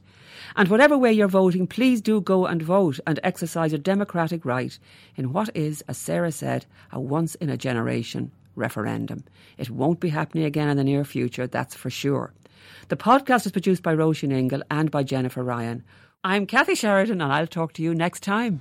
And 0.55 0.69
whatever 0.69 0.97
way 0.97 1.13
you're 1.13 1.27
voting, 1.27 1.67
please 1.67 2.01
do 2.01 2.21
go 2.21 2.47
and 2.47 2.63
vote 2.63 3.01
and 3.05 3.19
exercise 3.25 3.73
your 3.73 3.81
democratic 3.81 4.45
right 4.45 4.79
in 5.17 5.33
what 5.33 5.51
is, 5.57 5.81
as 5.89 5.99
Sarah 5.99 6.31
said, 6.31 6.67
a 6.93 7.01
once 7.01 7.35
in 7.35 7.51
a 7.51 7.57
generation 7.57 8.31
referendum. 8.55 9.25
It 9.59 9.71
won't 9.71 9.99
be 9.99 10.11
happening 10.11 10.45
again 10.45 10.69
in 10.69 10.77
the 10.77 10.85
near 10.85 11.05
future, 11.05 11.49
that's 11.49 11.75
for 11.75 11.91
sure. 11.91 12.33
The 12.87 12.97
podcast 12.97 13.45
is 13.45 13.51
produced 13.51 13.83
by 13.83 13.97
Roisin 13.97 14.33
Ingle 14.33 14.63
and 14.71 14.89
by 14.93 15.03
Jennifer 15.03 15.43
Ryan. 15.43 15.83
I'm 16.23 16.47
Kathy 16.47 16.77
Sheridan 16.77 17.21
and 17.21 17.33
I'll 17.33 17.49
talk 17.49 17.73
to 17.73 17.83
you 17.83 17.93
next 17.93 18.23
time. 18.23 18.61